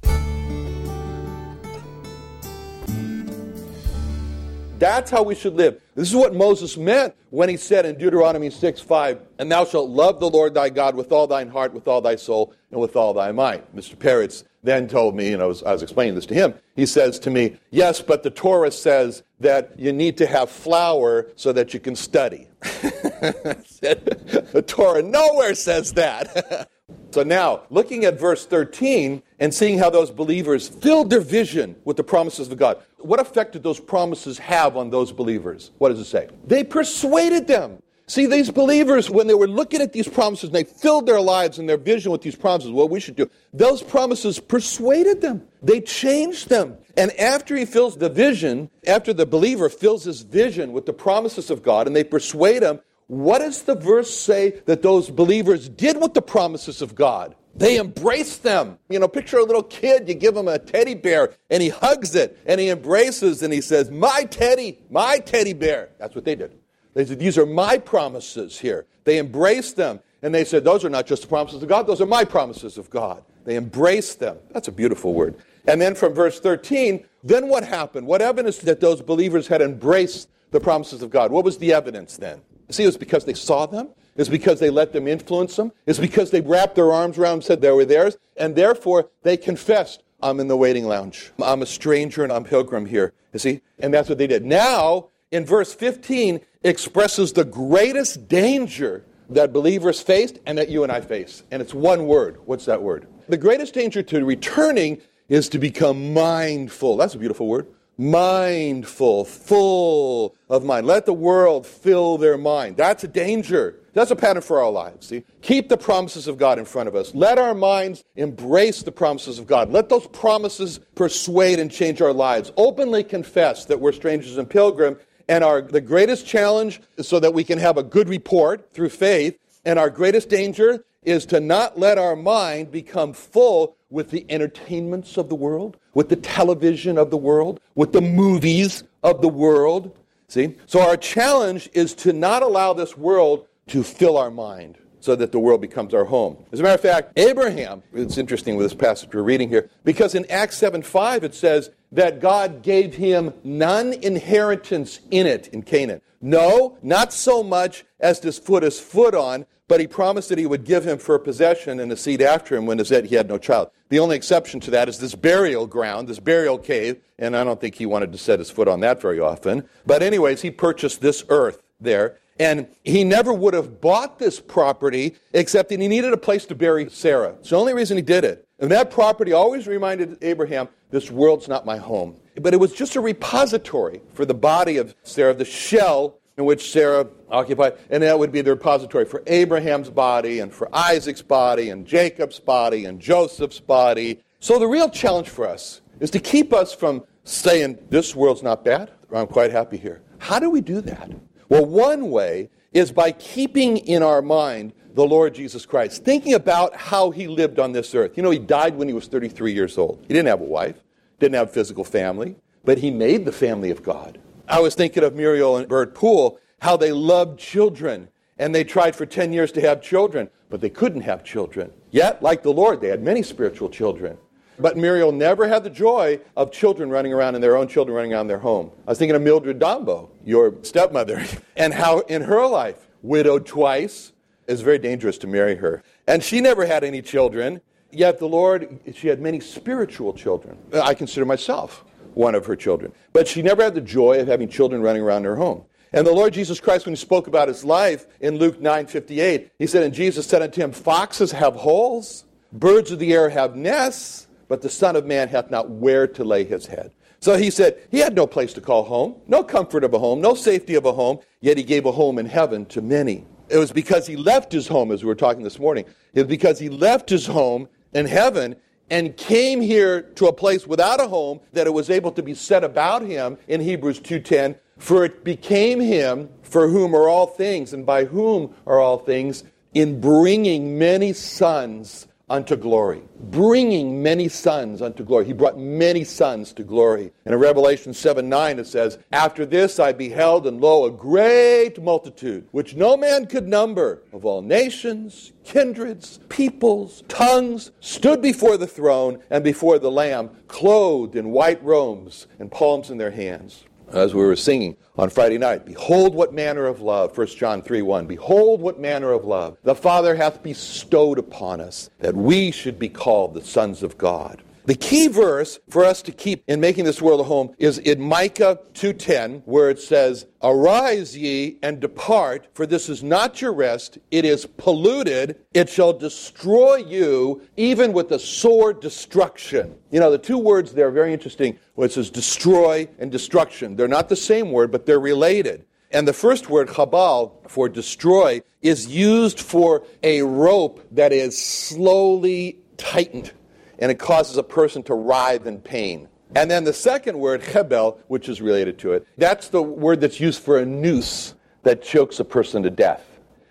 That's 4.79 5.11
how 5.11 5.23
we 5.23 5.35
should 5.35 5.55
live. 5.55 5.81
This 5.95 6.09
is 6.09 6.15
what 6.15 6.35
Moses 6.35 6.77
meant 6.77 7.15
when 7.31 7.49
he 7.49 7.57
said 7.57 7.87
in 7.87 7.97
Deuteronomy 7.97 8.51
6 8.51 8.81
5, 8.81 9.21
And 9.39 9.51
thou 9.51 9.65
shalt 9.65 9.89
love 9.89 10.21
the 10.21 10.29
Lord 10.29 10.53
thy 10.53 10.69
God 10.69 10.95
with 10.95 11.13
all 11.13 11.27
thine 11.27 11.49
heart, 11.49 11.73
with 11.73 11.89
all 11.89 12.03
thy 12.03 12.17
soul, 12.17 12.53
and 12.71 12.81
with 12.81 12.95
all 12.95 13.15
thy 13.15 13.33
might. 13.33 13.75
Mr. 13.75 13.97
Peretz 13.97 14.45
then 14.63 14.87
told 14.87 15.17
me, 15.17 15.33
and 15.33 15.43
I 15.43 15.47
was, 15.47 15.63
I 15.63 15.73
was 15.73 15.83
explaining 15.83 16.15
this 16.15 16.27
to 16.27 16.35
him, 16.35 16.55
he 16.75 16.85
says 16.85 17.19
to 17.21 17.31
me, 17.31 17.57
Yes, 17.71 18.03
but 18.03 18.23
the 18.23 18.31
Torah 18.31 18.71
says 18.71 19.23
that 19.41 19.79
you 19.79 19.93
need 19.93 20.19
to 20.19 20.27
have 20.27 20.51
flour 20.51 21.29
so 21.37 21.53
that 21.53 21.73
you 21.73 21.81
can 21.81 21.97
study. 21.97 22.49
the 22.61 24.65
Torah 24.67 25.03
nowhere 25.03 25.55
says 25.55 25.95
that. 25.95 26.69
So 27.17 27.23
now, 27.23 27.63
looking 27.71 28.05
at 28.05 28.21
verse 28.21 28.45
13 28.45 29.23
and 29.39 29.55
seeing 29.55 29.79
how 29.79 29.89
those 29.89 30.11
believers 30.11 30.69
filled 30.69 31.09
their 31.09 31.23
vision 31.23 31.75
with 31.83 31.97
the 31.97 32.05
promises 32.05 32.53
of 32.53 32.59
God, 32.59 32.83
what 32.99 33.19
effect 33.21 33.55
did 33.55 33.63
those 33.63 33.81
promises 33.81 34.37
have 34.37 34.77
on 34.77 34.91
those 34.91 35.13
believers? 35.13 35.71
What 35.79 35.89
does 35.89 35.99
it 35.99 36.05
say? 36.05 36.29
They 36.47 36.63
persuaded 36.63 37.47
them. 37.47 37.83
See, 38.07 38.27
these 38.27 38.51
believers, 38.51 39.09
when 39.09 39.29
they 39.29 39.35
were 39.35 39.49
looking 39.49 39.81
at 39.81 39.95
these 39.95 40.07
promises, 40.07 40.51
and 40.51 40.55
they 40.55 40.65
filled 40.65 41.07
their 41.07 41.23
lives 41.23 41.59
and 41.59 41.67
their 41.67 41.79
vision 41.79 42.13
with 42.13 42.21
these 42.21 42.37
promises, 42.37 42.71
what 42.71 42.91
we 42.91 43.01
should 43.01 43.17
do. 43.17 43.31
Those 43.51 43.83
promises 43.83 44.39
persuaded 44.39 45.23
them. 45.23 45.41
They 45.63 45.81
changed 45.81 46.51
them. 46.51 46.77
And 46.99 47.13
after 47.13 47.57
he 47.57 47.65
fills 47.65 47.97
the 47.97 48.11
vision, 48.11 48.69
after 48.87 49.15
the 49.15 49.25
believer 49.25 49.71
fills 49.71 50.05
his 50.05 50.21
vision 50.21 50.73
with 50.73 50.85
the 50.85 50.93
promises 50.93 51.51
of 51.51 51.63
God 51.63 51.87
and 51.87 51.97
they 51.97 52.05
persuade 52.05 52.63
him, 52.63 52.81
what 53.09 53.39
does 53.39 53.63
the 53.63 53.75
verse 53.75 54.13
say 54.13 54.61
that 54.67 54.83
those 54.83 55.11
believers 55.11 55.69
did 55.69 56.01
with 56.01 56.15
the 56.15 56.23
promises 56.23 56.83
of 56.83 56.95
God? 56.95 57.37
They 57.55 57.79
embraced 57.79 58.43
them. 58.43 58.79
You 58.91 58.99
know, 58.99 59.09
picture 59.09 59.39
a 59.39 59.45
little 59.45 59.63
kid, 59.63 60.09
you 60.09 60.15
give 60.15 60.37
him 60.37 60.49
a 60.49 60.59
teddy 60.59 60.95
bear, 60.95 61.33
and 61.49 61.63
he 61.63 61.71
hugs 61.71 62.15
it, 62.15 62.39
and 62.47 62.61
he 62.61 62.69
embraces, 62.69 63.43
and 63.43 63.53
he 63.53 63.61
says, 63.61 63.91
My 63.91 64.25
teddy, 64.25 64.79
my 64.91 65.19
teddy 65.19 65.55
bear. 65.55 65.91
That's 65.99 66.15
what 66.15 66.25
they 66.25 66.35
did. 66.35 66.59
They 66.95 67.07
said, 67.07 67.19
These 67.19 67.39
are 67.39 67.47
my 67.47 67.79
promises 67.79 68.59
here. 68.59 68.87
They 69.05 69.19
embraced 69.19 69.77
them, 69.77 70.01
and 70.21 70.35
they 70.35 70.45
said, 70.45 70.65
Those 70.65 70.85
are 70.85 70.91
not 70.91 71.07
just 71.07 71.23
the 71.23 71.29
promises 71.29 71.63
of 71.63 71.69
God, 71.69 71.87
those 71.87 72.01
are 72.01 72.07
my 72.07 72.25
promises 72.25 72.77
of 72.77 72.91
God. 72.91 73.23
They 73.45 73.57
embraced 73.57 74.19
them. 74.19 74.37
That's 74.51 74.69
a 74.69 74.73
beautiful 74.73 75.15
word. 75.15 75.37
And 75.67 75.81
then 75.81 75.95
from 75.95 76.13
verse 76.13 76.41
13, 76.41 77.07
then 77.23 77.49
what 77.49 77.65
happened? 77.65 78.07
What 78.07 78.21
evidence 78.21 78.59
that 78.59 78.81
those 78.81 79.01
believers 79.01 79.47
had 79.47 79.63
embraced 79.63 80.29
the 80.51 80.61
promises 80.61 81.03
of 81.03 81.11
God? 81.11 81.31
What 81.31 81.45
was 81.45 81.59
the 81.59 81.73
evidence 81.73 82.17
then? 82.17 82.43
See, 82.71 82.83
it 82.83 82.87
was 82.87 82.97
because 82.97 83.25
they 83.25 83.35
saw 83.35 83.67
them. 83.67 83.89
It's 84.17 84.29
because 84.29 84.61
they 84.61 84.71
let 84.71 84.93
them 84.93 85.07
influence 85.07 85.57
them. 85.57 85.73
It's 85.85 85.99
because 85.99 86.31
they 86.31 86.41
wrapped 86.41 86.75
their 86.75 86.93
arms 86.93 87.19
around 87.19 87.39
them, 87.39 87.43
said 87.43 87.61
they 87.61 87.71
were 87.71 87.85
theirs, 87.85 88.17
and 88.37 88.57
therefore 88.57 89.11
they 89.23 89.37
confessed, 89.37 90.03
I'm 90.23 90.41
in 90.41 90.49
the 90.49 90.57
waiting 90.57 90.87
lounge. 90.87 91.33
I'm 91.43 91.63
a 91.63 91.67
stranger 91.67 92.25
and 92.25 92.33
I'm 92.33 92.45
pilgrim 92.45 92.87
here. 92.87 93.13
You 93.33 93.39
see? 93.39 93.61
And 93.79 93.93
that's 93.93 94.09
what 94.09 94.19
they 94.19 94.27
did. 94.27 94.45
Now, 94.45 95.09
in 95.31 95.45
verse 95.45 95.75
15, 95.75 96.41
expresses 96.63 97.35
the 97.35 97.45
greatest 97.45 98.27
danger 98.27 99.05
that 99.29 99.53
believers 99.53 100.01
faced 100.01 100.39
and 100.47 100.57
that 100.57 100.71
you 100.71 100.83
and 100.83 100.91
I 100.91 101.03
face. 101.03 101.43
And 101.51 101.61
it's 101.61 101.75
one 101.75 102.07
word. 102.07 102.39
What's 102.47 102.65
that 102.65 102.83
word? 102.83 103.07
The 103.29 103.37
greatest 103.37 103.75
danger 103.75 104.03
to 104.05 104.25
returning 104.25 105.03
is 105.29 105.49
to 105.51 105.59
become 105.59 106.15
mindful. 106.15 106.97
That's 106.97 107.15
a 107.15 107.19
beautiful 107.19 107.49
word 107.49 107.67
mindful, 107.99 109.25
full 109.25 110.35
of 110.49 110.65
mind. 110.65 110.87
Let 110.87 111.07
the 111.07 111.13
world 111.13 111.67
fill 111.67 112.19
their 112.19 112.37
mind. 112.39 112.77
That's 112.77 113.05
a 113.05 113.09
danger. 113.09 113.81
That's 113.95 114.11
a 114.11 114.17
pattern 114.17 114.43
for 114.43 114.61
our 114.61 114.71
lives. 114.71 115.07
See? 115.07 115.25
Keep 115.41 115.71
the 115.71 115.79
promises 115.79 116.29
of 116.29 116.37
God 116.37 116.59
in 116.59 116.67
front 116.67 116.89
of 116.89 116.95
us. 116.95 117.15
Let 117.15 117.39
our 117.39 117.55
minds 117.55 118.05
embrace 118.15 118.83
the 118.83 118.93
promises 118.93 119.39
of 119.39 119.47
God. 119.47 119.71
Let 119.71 119.89
those 119.89 120.07
promises 120.09 120.81
persuade 120.95 121.59
and 121.59 121.71
change 121.71 122.03
our 122.03 122.13
lives. 122.13 122.53
Openly 122.57 123.05
confess 123.05 123.65
that 123.65 123.81
we're 123.81 123.93
strangers 123.93 124.37
and 124.37 124.49
pilgrims. 124.49 124.99
And 125.29 125.43
our 125.43 125.63
the 125.63 125.81
greatest 125.81 126.27
challenge 126.27 126.81
is 126.97 127.09
so 127.09 127.19
that 127.21 127.35
we 127.35 127.43
can 127.43 127.59
have 127.59 127.79
a 127.79 127.83
good 127.83 128.09
report 128.09 128.73
through 128.73 128.91
faith. 128.91 129.39
And 129.65 129.79
our 129.79 129.91
greatest 129.91 130.29
danger 130.29 130.85
is 131.03 131.25
to 131.27 131.41
not 131.41 131.79
let 131.79 131.99
our 131.99 132.17
mind 132.17 132.71
become 132.71 133.13
full 133.13 133.76
with 133.91 134.11
the 134.11 134.27
entertainments 134.29 135.17
of 135.17 135.29
the 135.29 135.35
world, 135.35 135.77
with 135.95 136.09
the 136.09 136.17
television 136.17 136.99
of 136.99 137.11
the 137.11 137.17
world, 137.17 137.61
with 137.75 137.93
the 137.93 138.01
movies 138.01 138.85
of 139.03 139.23
the 139.23 139.29
world. 139.29 139.97
See? 140.29 140.57
So 140.67 140.81
our 140.81 140.97
challenge 140.97 141.69
is 141.73 141.95
to 141.97 142.13
not 142.13 142.43
allow 142.43 142.73
this 142.73 142.97
world 142.97 143.47
to 143.69 143.83
fill 143.83 144.19
our 144.19 144.31
mind 144.31 144.79
so 145.01 145.15
that 145.15 145.31
the 145.31 145.39
world 145.39 145.61
becomes 145.61 145.95
our 145.95 146.05
home. 146.05 146.37
As 146.51 146.59
a 146.59 146.63
matter 146.65 146.75
of 146.75 146.81
fact, 146.81 147.13
Abraham, 147.17 147.83
it's 147.93 148.19
interesting 148.19 148.57
with 148.57 148.67
this 148.67 148.75
passage 148.75 149.15
we're 149.15 149.23
reading 149.23 149.49
here, 149.49 149.71
because 149.85 150.17
in 150.17 150.29
Acts 150.31 150.57
7 150.59 150.83
5 150.83 151.23
it 151.23 151.35
says 151.35 151.71
that 151.97 152.21
God 152.21 152.63
gave 152.63 152.95
him 152.95 153.33
none 153.43 153.95
inheritance 153.95 155.01
in 155.11 155.27
it, 155.27 155.49
in 155.49 155.63
Canaan. 155.63 156.03
No, 156.21 156.77
not 156.83 157.11
so 157.11 157.43
much 157.43 157.87
as 157.99 158.21
to 158.21 158.33
put 158.33 158.63
his 158.63 158.79
foot 158.79 159.15
on, 159.15 159.47
but 159.67 159.81
he 159.81 159.87
promised 159.87 160.29
that 160.29 160.39
he 160.39 160.45
would 160.45 160.65
give 160.65 160.87
him 160.87 160.99
for 160.99 161.15
a 161.15 161.21
possession 161.21 161.81
and 161.81 161.91
a 161.91 161.97
seed 161.97 162.21
after 162.21 162.55
him 162.55 162.67
when 162.67 162.79
he 162.79 163.15
had 163.15 163.29
no 163.29 163.39
child. 163.39 163.71
The 163.89 163.99
only 163.99 164.15
exception 164.15 164.61
to 164.61 164.71
that 164.73 164.91
is 164.91 164.99
this 164.99 165.15
burial 165.15 165.67
ground, 165.67 166.07
this 166.07 166.21
burial 166.21 166.59
cave, 166.59 167.01
and 167.19 167.35
I 167.35 167.45
don't 167.45 167.61
think 167.61 167.77
he 167.77 167.87
wanted 167.87 168.13
to 168.13 168.19
set 168.19 168.41
his 168.41 168.51
foot 168.51 168.69
on 168.69 168.81
that 168.81 169.01
very 169.01 169.19
often. 169.19 169.67
But, 169.87 170.03
anyways, 170.03 170.43
he 170.43 170.51
purchased 170.51 171.01
this 171.01 171.25
earth 171.31 171.63
there. 171.81 172.19
And 172.39 172.69
he 172.85 173.03
never 173.03 173.33
would 173.33 173.55
have 173.55 173.81
bought 173.81 174.19
this 174.19 174.41
property 174.41 175.17
except 175.33 175.71
that 175.71 175.81
he 175.81 175.89
needed 175.89 176.13
a 176.13 176.19
place 176.19 176.45
to 176.47 176.55
bury 176.55 176.91
Sarah. 176.91 177.35
It's 177.41 177.51
the 177.51 177.57
only 177.57 177.75
reason 177.75 177.97
he 177.97 178.03
did 178.03 178.25
it. 178.25 178.47
And 178.59 178.71
that 178.71 178.91
property 178.91 179.33
always 179.33 179.67
reminded 179.67 180.19
Abraham, 180.23 180.69
this 180.91 181.11
world's 181.11 181.49
not 181.49 181.67
my 181.67 181.77
home. 181.77 182.17
But 182.41 182.55
it 182.55 182.59
was 182.59 182.73
just 182.73 182.97
a 182.97 183.01
repository 183.01 184.03
for 184.13 184.25
the 184.25 184.35
body 184.35 184.77
of 184.77 184.95
Sarah, 185.03 185.35
the 185.35 185.45
shell 185.45 186.19
in 186.37 186.45
which 186.45 186.71
Sarah 186.71 187.07
occupied, 187.31 187.75
and 187.89 188.03
that 188.03 188.19
would 188.19 188.31
be 188.31 188.43
the 188.43 188.51
repository 188.51 189.07
for 189.07 189.23
Abraham's 189.27 189.89
body 189.89 190.41
and 190.41 190.53
for 190.53 190.69
Isaac's 190.73 191.23
body 191.23 191.71
and 191.71 191.87
Jacob's 191.87 192.39
body 192.39 192.85
and 192.85 193.01
Joseph's 193.01 193.61
body. 193.61 194.21
So 194.41 194.59
the 194.59 194.67
real 194.67 194.91
challenge 194.91 195.31
for 195.31 195.49
us 195.49 195.81
is 195.99 196.11
to 196.11 196.21
keep 196.21 196.53
us 196.53 196.75
from 196.75 197.05
saying, 197.25 197.79
This 197.89 198.15
world's 198.15 198.43
not 198.43 198.65
bad, 198.65 198.91
I'm 199.15 199.27
quite 199.27 199.51
happy 199.51 199.79
here. 199.79 200.03
How 200.19 200.39
do 200.39 200.51
we 200.51 200.61
do 200.61 200.81
that? 200.83 201.11
Well, 201.49 201.65
one 201.65 202.11
way 202.11 202.51
is 202.73 202.93
by 202.93 203.13
keeping 203.13 203.79
in 203.79 204.03
our 204.03 204.23
mind 204.23 204.73
the 204.95 205.07
Lord 205.07 205.35
Jesus 205.35 205.67
Christ, 205.67 206.05
thinking 206.05 206.35
about 206.35 206.75
how 206.75 207.11
he 207.11 207.29
lived 207.29 207.59
on 207.59 207.73
this 207.73 207.95
earth. 207.95 208.17
You 208.17 208.23
know, 208.23 208.31
he 208.31 208.39
died 208.39 208.77
when 208.77 208.89
he 208.89 208.95
was 208.95 209.07
33 209.09 209.53
years 209.53 209.77
old. 209.77 210.03
He 210.09 210.15
didn't 210.15 210.29
have 210.29 210.41
a 210.41 210.45
wife, 210.45 210.77
didn't 211.21 211.35
have 211.35 211.51
physical 211.51 211.85
family, 211.85 212.37
but 212.65 212.79
he 212.79 212.91
made 212.91 213.25
the 213.25 213.33
family 213.33 213.71
of 213.71 213.83
God. 213.83 214.19
I 214.49 214.61
was 214.61 214.75
thinking 214.75 215.05
of 215.05 215.15
Muriel 215.15 215.59
and 215.59 215.69
Bert 215.69 215.95
Poole, 215.95 216.39
how 216.61 216.77
they 216.77 216.93
loved 216.93 217.39
children, 217.39 218.09
and 218.39 218.55
they 218.55 218.65
tried 218.65 218.97
for 218.97 219.05
10 219.05 219.33
years 219.33 219.53
to 219.53 219.61
have 219.61 219.83
children, 219.83 220.31
but 220.49 220.61
they 220.61 220.71
couldn't 220.71 221.03
have 221.03 221.25
children. 221.25 221.73
Yet, 221.91 222.23
like 222.23 222.43
the 222.43 222.53
Lord, 222.53 222.81
they 222.81 222.89
had 222.89 223.03
many 223.03 223.23
spiritual 223.23 223.69
children. 223.69 224.17
But 224.59 224.77
Muriel 224.77 225.13
never 225.13 225.49
had 225.49 225.65
the 225.65 225.71
joy 225.71 226.21
of 226.37 226.51
children 226.51 226.91
running 226.91 227.13
around 227.13 227.35
and 227.35 227.45
their 227.45 227.57
own 227.57 227.69
children 227.69 227.97
running 227.97 228.13
around 228.13 228.29
their 228.29 228.39
home. 228.39 228.71
I 228.87 228.91
was 228.91 228.99
thinking 228.99 229.17
of 229.17 229.23
Mildred 229.23 229.59
Dombo, 229.59 230.09
your 230.25 230.55
stepmother, 230.63 231.25
and 231.57 231.75
how 231.75 232.01
in 232.01 232.23
her 232.23 232.47
life, 232.47 232.89
widowed 233.03 233.47
twice, 233.47 234.13
it's 234.49 234.61
very 234.61 234.79
dangerous 234.79 235.19
to 235.19 235.27
marry 235.27 235.57
her. 235.57 235.83
And 236.07 236.23
she 236.23 236.41
never 236.41 236.67
had 236.67 236.85
any 236.85 237.03
children, 237.03 237.61
yet 237.91 238.19
the 238.19 238.29
Lord, 238.29 238.79
she 238.95 239.09
had 239.09 239.21
many 239.21 239.41
spiritual 239.41 240.13
children. 240.13 240.57
I 240.73 240.95
consider 240.95 241.27
myself 241.27 241.85
one 242.15 242.35
of 242.35 242.47
her 242.47 242.57
children. 242.57 242.93
But 243.13 243.29
she 243.29 243.43
never 243.43 243.63
had 243.63 243.75
the 243.75 243.81
joy 243.81 244.21
of 244.21 244.29
having 244.29 244.49
children 244.49 244.83
running 244.83 245.03
around 245.03 245.25
her 245.25 245.37
home. 245.37 245.65
And 245.93 246.07
the 246.07 246.13
Lord 246.13 246.33
Jesus 246.33 246.61
Christ, 246.61 246.87
when 246.87 246.95
he 246.95 247.01
spoke 247.01 247.27
about 247.27 247.49
his 247.49 247.65
life 247.65 248.07
in 248.21 248.39
Luke 248.39 248.61
9 248.61 248.87
58, 248.87 249.53
he 249.59 249.67
said, 249.67 249.83
And 249.83 249.95
Jesus 249.95 250.27
said 250.27 250.43
unto 250.43 250.61
him, 250.61 250.73
Foxes 250.73 251.33
have 251.33 251.55
holes, 251.55 252.25
birds 252.53 252.91
of 252.91 252.99
the 252.99 253.13
air 253.13 253.29
have 253.29 253.55
nests, 253.55 254.26
but 254.49 254.63
the 254.63 254.71
Son 254.71 254.97
of 254.97 255.07
Man 255.07 255.29
hath 255.29 255.51
not 255.51 255.71
where 255.71 256.07
to 256.07 256.25
lay 256.25 256.45
his 256.45 256.67
head. 256.67 256.93
So 257.21 257.37
he 257.37 257.51
said, 257.51 257.83
He 257.91 257.99
had 257.99 258.15
no 258.15 258.27
place 258.27 258.53
to 258.55 258.61
call 258.61 258.85
home, 258.85 259.17
no 259.27 259.43
comfort 259.43 259.85
of 259.85 259.95
a 259.95 259.99
home, 259.99 260.21
no 260.21 260.35
safety 260.35 260.75
of 260.75 260.85
a 260.85 260.93
home, 260.93 261.19
yet 261.41 261.57
he 261.57 261.65
gave 261.65 261.87
a 261.87 261.93
home 261.93 262.19
in 262.19 262.27
heaven 262.27 262.67
to 262.67 262.83
many. 262.83 263.25
It 263.49 263.59
was 263.59 263.73
because 263.73 264.07
he 264.07 264.17
left 264.17 264.53
his 264.53 264.69
home, 264.69 264.91
as 264.91 265.03
we 265.03 265.09
were 265.09 265.15
talking 265.15 265.43
this 265.43 265.59
morning. 265.59 265.85
It 266.15 266.21
was 266.21 266.29
because 266.29 266.59
he 266.59 266.69
left 266.69 267.09
his 267.09 267.27
home 267.27 267.69
in 267.93 268.07
heaven 268.07 268.57
and 268.91 269.17
came 269.17 269.61
here 269.61 270.03
to 270.03 270.27
a 270.27 270.33
place 270.33 270.67
without 270.67 271.01
a 271.01 271.09
home 271.09 271.41
that 271.53 271.67
it 271.67 271.73
was 271.73 271.91
able 271.91 272.13
to 272.13 272.23
be 272.23 272.35
said 272.35 272.65
about 272.65 273.03
him 273.03 273.39
in 273.49 273.61
Hebrews 273.61 274.01
2:10 274.01 274.57
for 274.79 275.05
it 275.05 275.25
became 275.25 275.81
him 275.81 276.29
for 276.43 276.69
whom 276.69 276.95
are 276.95 277.09
all 277.09 277.27
things 277.27 277.73
and 277.73 277.87
by 277.87 278.05
whom 278.05 278.55
are 278.67 278.79
all 278.79 278.99
things 278.99 279.43
in 279.75 280.01
bringing 280.01 280.79
many 280.79 281.13
sons 281.13 282.07
unto 282.29 282.57
glory, 282.57 283.03
bringing 283.21 284.03
many 284.03 284.29
sons 284.29 284.83
unto 284.83 285.05
glory. 285.05 285.25
He 285.27 285.33
brought 285.33 285.59
many 285.59 286.03
sons 286.03 286.53
to 286.55 286.65
glory. 286.65 287.13
And 287.25 287.33
in 287.33 287.41
Revelation 287.41 287.95
7 287.95 288.29
9, 288.29 288.59
it 288.59 288.67
says, 288.67 288.99
After 289.13 289.47
this 289.47 289.79
I 289.79 289.93
beheld, 289.93 290.47
and 290.47 290.61
lo, 290.61 290.87
a 290.87 290.91
great 290.91 291.81
multitude, 291.81 292.49
which 292.51 292.75
no 292.75 292.97
man 292.97 293.27
could 293.27 293.47
number, 293.47 294.03
of 294.13 294.25
all 294.25 294.43
nations, 294.43 295.33
kindreds, 295.45 296.19
peoples, 296.29 297.05
tongues, 297.07 297.71
stood 297.81 298.21
before 298.21 298.57
the 298.57 298.67
throne 298.67 299.23
and 299.31 299.45
before 299.45 299.79
the 299.79 299.91
Lamb, 299.91 300.31
clothed 300.49 301.15
in 301.15 301.31
white 301.31 301.63
robes 301.63 302.27
and 302.41 302.51
palms 302.51 302.91
in 302.91 302.99
their 302.99 303.13
hands 303.13 303.65
as 303.93 304.15
we 304.15 304.23
were 304.23 304.37
singing 304.37 304.77
on 304.97 305.11
Friday 305.11 305.39
night. 305.39 305.67
Behold 305.67 306.15
what 306.15 306.33
manner 306.33 306.67
of 306.67 306.81
love, 306.81 307.17
1 307.17 307.27
John 307.29 307.63
3 307.63 307.83
1. 307.83 308.07
Behold 308.07 308.61
what 308.61 308.81
manner 308.81 309.13
of 309.13 309.25
love 309.25 309.57
the 309.63 309.75
Father 309.75 310.15
hath 310.15 310.43
bestowed 310.43 311.19
upon 311.19 311.61
us, 311.61 311.91
that 311.99 312.15
we 312.15 312.51
should 312.51 312.79
be 312.79 312.89
called 312.89 313.35
the 313.35 313.45
sons 313.45 313.83
of 313.83 313.99
God. 313.99 314.43
The 314.67 314.75
key 314.75 315.07
verse 315.07 315.61
for 315.71 315.85
us 315.85 316.03
to 316.03 316.11
keep 316.11 316.43
in 316.49 316.59
making 316.59 316.87
this 316.87 317.01
world 317.01 317.21
a 317.21 317.23
home 317.23 317.55
is 317.57 317.79
in 317.79 318.01
Micah 318.01 318.59
2:10 318.75 319.43
where 319.45 319.71
it 319.71 319.79
says, 319.79 320.27
"Arise 320.43 321.17
ye 321.17 321.59
and 321.63 321.79
depart, 321.79 322.49
for 322.53 322.67
this 322.67 322.89
is 322.89 323.01
not 323.01 323.41
your 323.41 323.53
rest; 323.53 323.99
it 324.11 324.25
is 324.25 324.45
polluted; 324.45 325.37
it 325.55 325.69
shall 325.69 325.93
destroy 325.93 326.79
you 326.79 327.43
even 327.57 327.93
with 327.93 328.11
a 328.11 328.19
sore 328.19 328.73
destruction." 328.73 329.77
You 329.93 330.01
know, 330.01 330.11
the 330.11 330.19
two 330.19 330.37
words 330.37 330.73
there 330.73 330.89
are 330.89 330.91
very 330.91 331.13
interesting. 331.13 331.61
Where 331.77 331.87
it 331.87 331.93
says 331.93 332.11
destroy 332.11 332.89
and 332.99 333.13
destruction. 333.13 333.77
They're 333.77 333.87
not 333.87 334.09
the 334.09 334.17
same 334.17 334.51
word, 334.51 334.73
but 334.73 334.85
they're 334.85 334.99
related. 334.99 335.65
And 335.93 336.09
the 336.09 336.13
first 336.13 336.51
word, 336.51 336.71
chabal, 336.71 337.31
for 337.47 337.69
destroy, 337.69 338.43
is 338.63 338.89
used 338.89 339.39
for 339.39 339.85
a 340.03 340.23
rope 340.23 340.81
that 340.91 341.13
is 341.13 341.39
slowly 341.39 342.59
tightened 342.77 343.31
and 343.79 343.91
it 343.91 343.99
causes 343.99 344.37
a 344.37 344.43
person 344.43 344.83
to 344.85 344.95
writhe 344.95 345.47
in 345.47 345.61
pain. 345.61 346.09
And 346.35 346.51
then 346.51 346.65
the 346.65 346.73
second 346.73 347.19
word, 347.19 347.43
chebel, 347.43 348.01
which 348.09 348.29
is 348.29 348.41
related 348.41 348.79
to 348.81 348.93
it, 348.93 349.07
that's 349.17 349.49
the 349.49 349.63
word 349.63 350.01
that's 350.01 350.21
used 350.21 350.43
for 350.43 350.59
a 350.59 350.67
noose 350.67 351.35
that 351.63 351.83
chokes 351.83 352.21
a 352.21 352.25
person 352.25 352.63
to 352.65 352.71
death. 352.71 353.05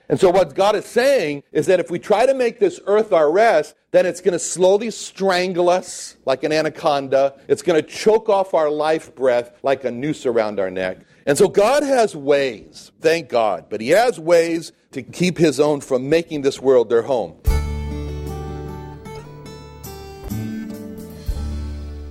And 0.07 0.19
so 0.19 0.29
what 0.29 0.53
God 0.53 0.75
is 0.75 0.85
saying 0.85 1.43
is 1.51 1.65
that 1.65 1.79
if 1.79 1.89
we 1.89 1.97
try 1.97 2.25
to 2.25 2.33
make 2.33 2.59
this 2.59 2.79
earth 2.85 3.11
our 3.11 3.31
rest, 3.31 3.75
then 3.91 4.05
it's 4.05 4.21
going 4.21 4.33
to 4.33 4.39
slowly 4.39 4.91
strangle 4.91 5.69
us 5.69 6.15
like 6.25 6.43
an 6.43 6.51
anaconda. 6.51 7.39
It's 7.47 7.63
going 7.63 7.81
to 7.81 7.87
choke 7.87 8.29
off 8.29 8.53
our 8.53 8.69
life 8.69 9.15
breath 9.15 9.51
like 9.63 9.83
a 9.83 9.91
noose 9.91 10.25
around 10.25 10.59
our 10.59 10.69
neck. 10.69 10.99
And 11.25 11.37
so 11.37 11.47
God 11.47 11.81
has 11.81 12.15
ways, 12.15 12.91
thank 13.01 13.29
God, 13.29 13.65
but 13.69 13.81
He 13.81 13.89
has 13.89 14.19
ways 14.19 14.73
to 14.91 15.01
keep 15.01 15.39
His 15.39 15.59
own 15.59 15.81
from 15.81 16.07
making 16.07 16.43
this 16.43 16.59
world 16.59 16.89
their 16.89 17.01
home. 17.01 17.35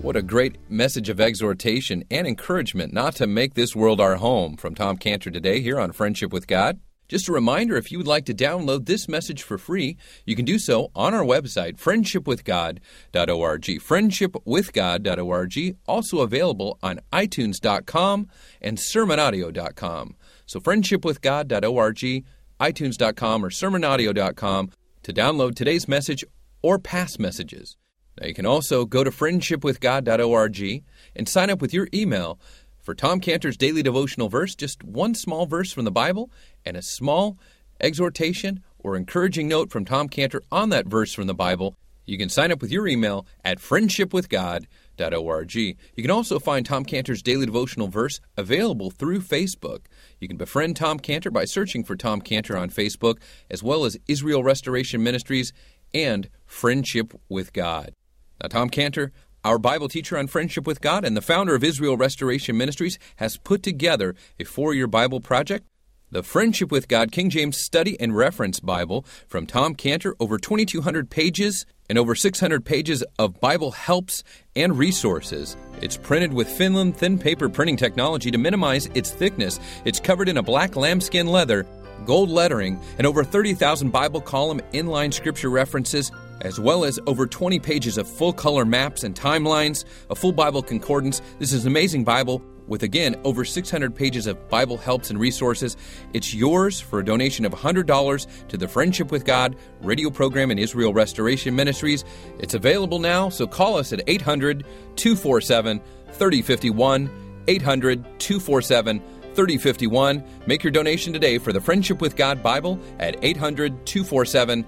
What 0.05 0.17
a 0.17 0.23
great 0.23 0.57
message 0.69 1.09
of 1.09 1.19
exhortation 1.19 2.05
and 2.11 2.27
encouragement 2.27 2.93
not 2.93 3.17
to 3.17 3.27
make 3.27 3.55
this 3.55 3.75
world 3.75 4.03
our 4.03 4.17
home 4.17 4.59
from 4.59 4.75
Tom 4.75 4.99
Cantor 4.99 5.31
today 5.31 5.63
here 5.63 5.81
on 5.81 5.93
Friendship 5.93 6.31
with 6.31 6.47
God. 6.47 6.79
Just 7.09 7.27
a 7.27 7.33
reminder 7.33 7.75
if 7.75 7.91
you 7.91 7.97
would 7.97 8.07
like 8.07 8.27
to 8.27 8.35
download 8.35 8.85
this 8.85 9.09
message 9.09 9.43
for 9.43 9.57
free, 9.57 9.97
you 10.27 10.37
can 10.37 10.45
do 10.45 10.59
so 10.59 10.91
on 10.95 11.15
our 11.15 11.25
website, 11.25 11.79
friendshipwithgod.org. 11.79 13.63
Friendshipwithgod.org, 13.63 15.77
also 15.87 16.21
available 16.21 16.79
on 16.83 17.01
iTunes.com 17.11 18.29
and 18.61 18.77
sermonaudio.com. 18.77 20.17
So, 20.45 20.61
friendshipwithgod.org, 20.61 22.25
iTunes.com, 22.61 23.43
or 23.43 23.49
sermonaudio.com 23.49 24.71
to 25.03 25.13
download 25.15 25.55
today's 25.55 25.89
message 25.89 26.23
or 26.61 26.79
past 26.79 27.19
messages. 27.19 27.79
Now, 28.21 28.27
you 28.27 28.35
can 28.35 28.47
also 28.47 28.85
go 28.85 29.03
to 29.03 29.11
friendshipwithgod.org 29.11 30.85
and 31.17 31.29
sign 31.29 31.51
up 31.51 31.61
with 31.61 31.75
your 31.75 31.89
email 31.93 32.39
for 32.81 32.95
Tom 32.95 33.19
Cantor's 33.21 33.57
daily 33.57 33.83
devotional 33.83 34.29
verse, 34.29 34.55
just 34.55 34.85
one 34.85 35.15
small 35.15 35.47
verse 35.47 35.73
from 35.73 35.85
the 35.85 35.91
Bible 35.91 36.31
and 36.65 36.77
a 36.77 36.83
small 36.83 37.39
exhortation 37.81 38.63
or 38.79 38.97
encouraging 38.97 39.49
note 39.49 39.73
from 39.73 39.85
Tom 39.85 40.09
Cantor 40.09 40.43
on 40.53 40.69
that 40.69 40.87
verse 40.87 41.13
from 41.13 41.27
the 41.27 41.35
Bible. 41.35 41.75
You 42.07 42.19
can 42.19 42.29
sign 42.29 42.53
up 42.53 42.61
with 42.61 42.71
your 42.71 42.87
email 42.87 43.27
at 43.43 43.59
friendshipwithgod.org. 43.59 45.55
You 45.55 45.75
can 45.97 46.11
also 46.11 46.39
find 46.39 46.67
Tom 46.67 46.85
Cantor's 46.85 47.23
daily 47.23 47.47
devotional 47.47 47.89
verse 47.89 48.21
available 48.37 48.91
through 48.91 49.21
Facebook. 49.21 49.87
You 50.21 50.29
can 50.29 50.37
befriend 50.37 50.77
Tom 50.77 50.99
Cantor 50.99 51.31
by 51.31 51.47
searching 51.47 51.83
for 51.83 51.97
Tom 51.97 52.21
Cantor 52.21 52.59
on 52.59 52.69
Facebook, 52.69 53.17
as 53.51 53.63
well 53.63 53.87
as 53.87 53.97
Israel 54.07 54.45
Restoration 54.45 55.03
Ministries 55.03 55.55
and 55.95 56.29
Friendship 56.45 57.19
with 57.31 57.55
God. 57.55 57.95
Now, 58.43 58.49
Tom 58.49 58.69
Cantor, 58.69 59.13
our 59.45 59.59
Bible 59.59 59.89
teacher 59.89 60.19
on 60.19 60.27
friendship 60.27 60.67
with 60.67 60.81
God 60.81 61.05
and 61.05 61.17
the 61.17 61.23
founder 61.23 61.55
of 61.55 61.63
Israel 61.63 61.97
Restoration 61.97 62.57
Ministries, 62.57 62.99
has 63.17 63.37
put 63.37 63.63
together 63.63 64.15
a 64.39 64.45
four 64.45 64.75
year 64.75 64.87
Bible 64.87 65.21
project. 65.21 65.67
The 66.11 66.23
Friendship 66.23 66.71
with 66.71 66.87
God 66.87 67.11
King 67.11 67.29
James 67.29 67.59
Study 67.59 67.99
and 68.01 68.17
Reference 68.17 68.61
Bible 68.61 69.05
from 69.27 69.47
Tom 69.47 69.75
Cantor, 69.75 70.15
over 70.21 70.39
2,200 70.39 71.11
pages 71.11 71.67
and 71.89 71.99
over 71.99 72.15
600 72.15 72.65
pages 72.65 73.03
of 73.19 73.41
Bible 73.41 73.73
helps 73.73 74.23
and 74.55 74.79
resources. 74.79 75.57
It's 75.83 75.97
printed 75.97 76.33
with 76.33 76.49
Finland 76.49 76.97
thin 76.97 77.19
paper 77.19 77.49
printing 77.49 77.77
technology 77.77 78.31
to 78.31 78.39
minimize 78.39 78.87
its 78.95 79.11
thickness. 79.11 79.59
It's 79.85 80.01
covered 80.01 80.29
in 80.29 80.37
a 80.37 80.43
black 80.43 80.77
lambskin 80.77 81.27
leather, 81.27 81.67
gold 82.07 82.31
lettering, 82.31 82.81
and 82.99 83.07
over 83.07 83.25
30,000 83.25 83.91
Bible 83.91 84.21
column 84.21 84.61
inline 84.73 85.13
scripture 85.13 85.51
references 85.51 86.13
as 86.41 86.61
well 86.61 86.85
as 86.85 86.99
over 87.07 87.27
20 87.27 87.59
pages 87.61 87.99
of 87.99 88.09
full 88.09 88.33
color 88.33 88.65
maps 88.65 89.05
and 89.05 89.15
timelines, 89.15 89.85
a 90.11 90.15
full 90.15 90.33
Bible 90.33 90.63
concordance. 90.63 91.23
This 91.39 91.53
is 91.53 91.65
an 91.65 91.71
amazing 91.71 92.05
Bible 92.05 92.43
with 92.67 92.83
again 92.83 93.15
over 93.25 93.45
600 93.45 93.95
pages 93.95 94.27
of 94.27 94.49
Bible 94.49 94.77
helps 94.77 95.11
and 95.11 95.19
resources. 95.19 95.77
It's 96.13 96.35
yours 96.35 96.81
for 96.81 96.99
a 96.99 97.05
donation 97.05 97.45
of 97.45 97.53
$100 97.53 98.49
to 98.49 98.57
the 98.57 98.69
Friendship 98.69 99.11
with 99.11 99.25
God 99.25 99.57
radio 99.83 100.11
program 100.11 100.51
in 100.51 100.59
Israel 100.59 100.93
Restoration 100.93 101.55
Ministries. 101.55 102.05
It's 102.39 102.55
available 102.55 102.99
now, 102.99 103.29
so 103.29 103.47
call 103.47 103.77
us 103.77 103.93
at 103.93 104.03
800 104.07 104.65
247 104.97 105.81
3051. 106.13 107.11
800 107.47 108.05
247 108.19 109.03
3051. 109.35 110.25
Make 110.47 110.63
your 110.63 110.71
donation 110.71 111.13
today 111.13 111.39
for 111.39 111.53
the 111.53 111.61
Friendship 111.61 112.01
with 112.01 112.17
God 112.17 112.43
Bible 112.43 112.79
at 112.99 113.17
800 113.23 113.85
247 113.87 114.65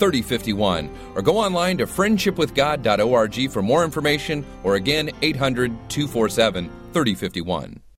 3051 0.00 0.90
or 1.14 1.22
go 1.22 1.36
online 1.36 1.78
to 1.78 1.86
friendshipwithgod.org 1.86 3.50
for 3.50 3.62
more 3.62 3.84
information 3.84 4.44
or 4.64 4.74
again 4.74 5.10
800 5.22 5.70
247 5.88 6.68
3051. 6.92 7.89